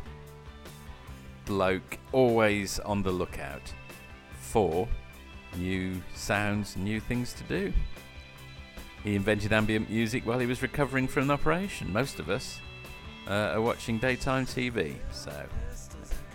bloke, 1.45 1.97
always 2.11 2.79
on 2.79 3.03
the 3.03 3.11
lookout 3.11 3.73
for 4.33 4.87
new 5.57 6.01
sounds, 6.15 6.77
new 6.77 6.99
things 6.99 7.33
to 7.33 7.43
do. 7.43 7.73
He 9.03 9.15
invented 9.15 9.51
ambient 9.51 9.89
music 9.89 10.25
while 10.25 10.39
he 10.39 10.45
was 10.45 10.61
recovering 10.61 11.07
from 11.07 11.23
an 11.23 11.31
operation. 11.31 11.91
Most 11.91 12.19
of 12.19 12.29
us 12.29 12.59
uh, 13.27 13.53
are 13.53 13.61
watching 13.61 13.97
daytime 13.97 14.45
TV, 14.45 14.95
so 15.11 15.33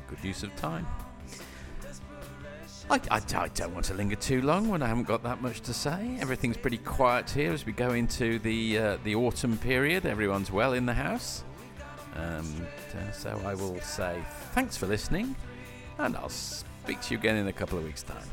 good 0.09 0.23
use 0.23 0.43
of 0.43 0.55
time. 0.57 0.87
I, 2.89 3.01
I, 3.11 3.20
I 3.35 3.49
don't 3.49 3.74
want 3.74 3.87
to 3.87 3.95
linger 3.95 4.15
too 4.15 4.43
long 4.43 4.69
when 4.69 4.81
I 4.81 4.87
haven't 4.87 5.09
got 5.09 5.24
that 5.24 5.43
much 5.43 5.61
to 5.62 5.74
say. 5.74 6.16
Everything's 6.20 6.57
pretty 6.57 6.78
quiet 6.78 7.28
here 7.31 7.53
as 7.53 7.66
we 7.66 7.73
go 7.73 7.93
into 7.93 8.39
the 8.39 8.78
uh, 8.78 8.99
the 9.03 9.16
autumn 9.16 9.59
period. 9.59 10.07
Everyone's 10.07 10.53
well 10.53 10.73
in 10.73 10.87
the 10.87 10.95
house, 10.95 11.43
um, 12.16 12.66
uh, 12.97 13.12
so 13.12 13.40
I 13.44 13.55
will 13.55 13.80
say 13.80 14.22
thanks 14.52 14.76
for 14.76 14.86
listening, 14.86 15.36
and 15.98 16.16
I'll 16.16 16.28
speak 16.28 17.01
to 17.02 17.14
you 17.14 17.18
again 17.18 17.36
in 17.36 17.48
a 17.48 17.52
couple 17.52 17.78
of 17.78 17.84
weeks' 17.84 18.02
time. 18.02 18.26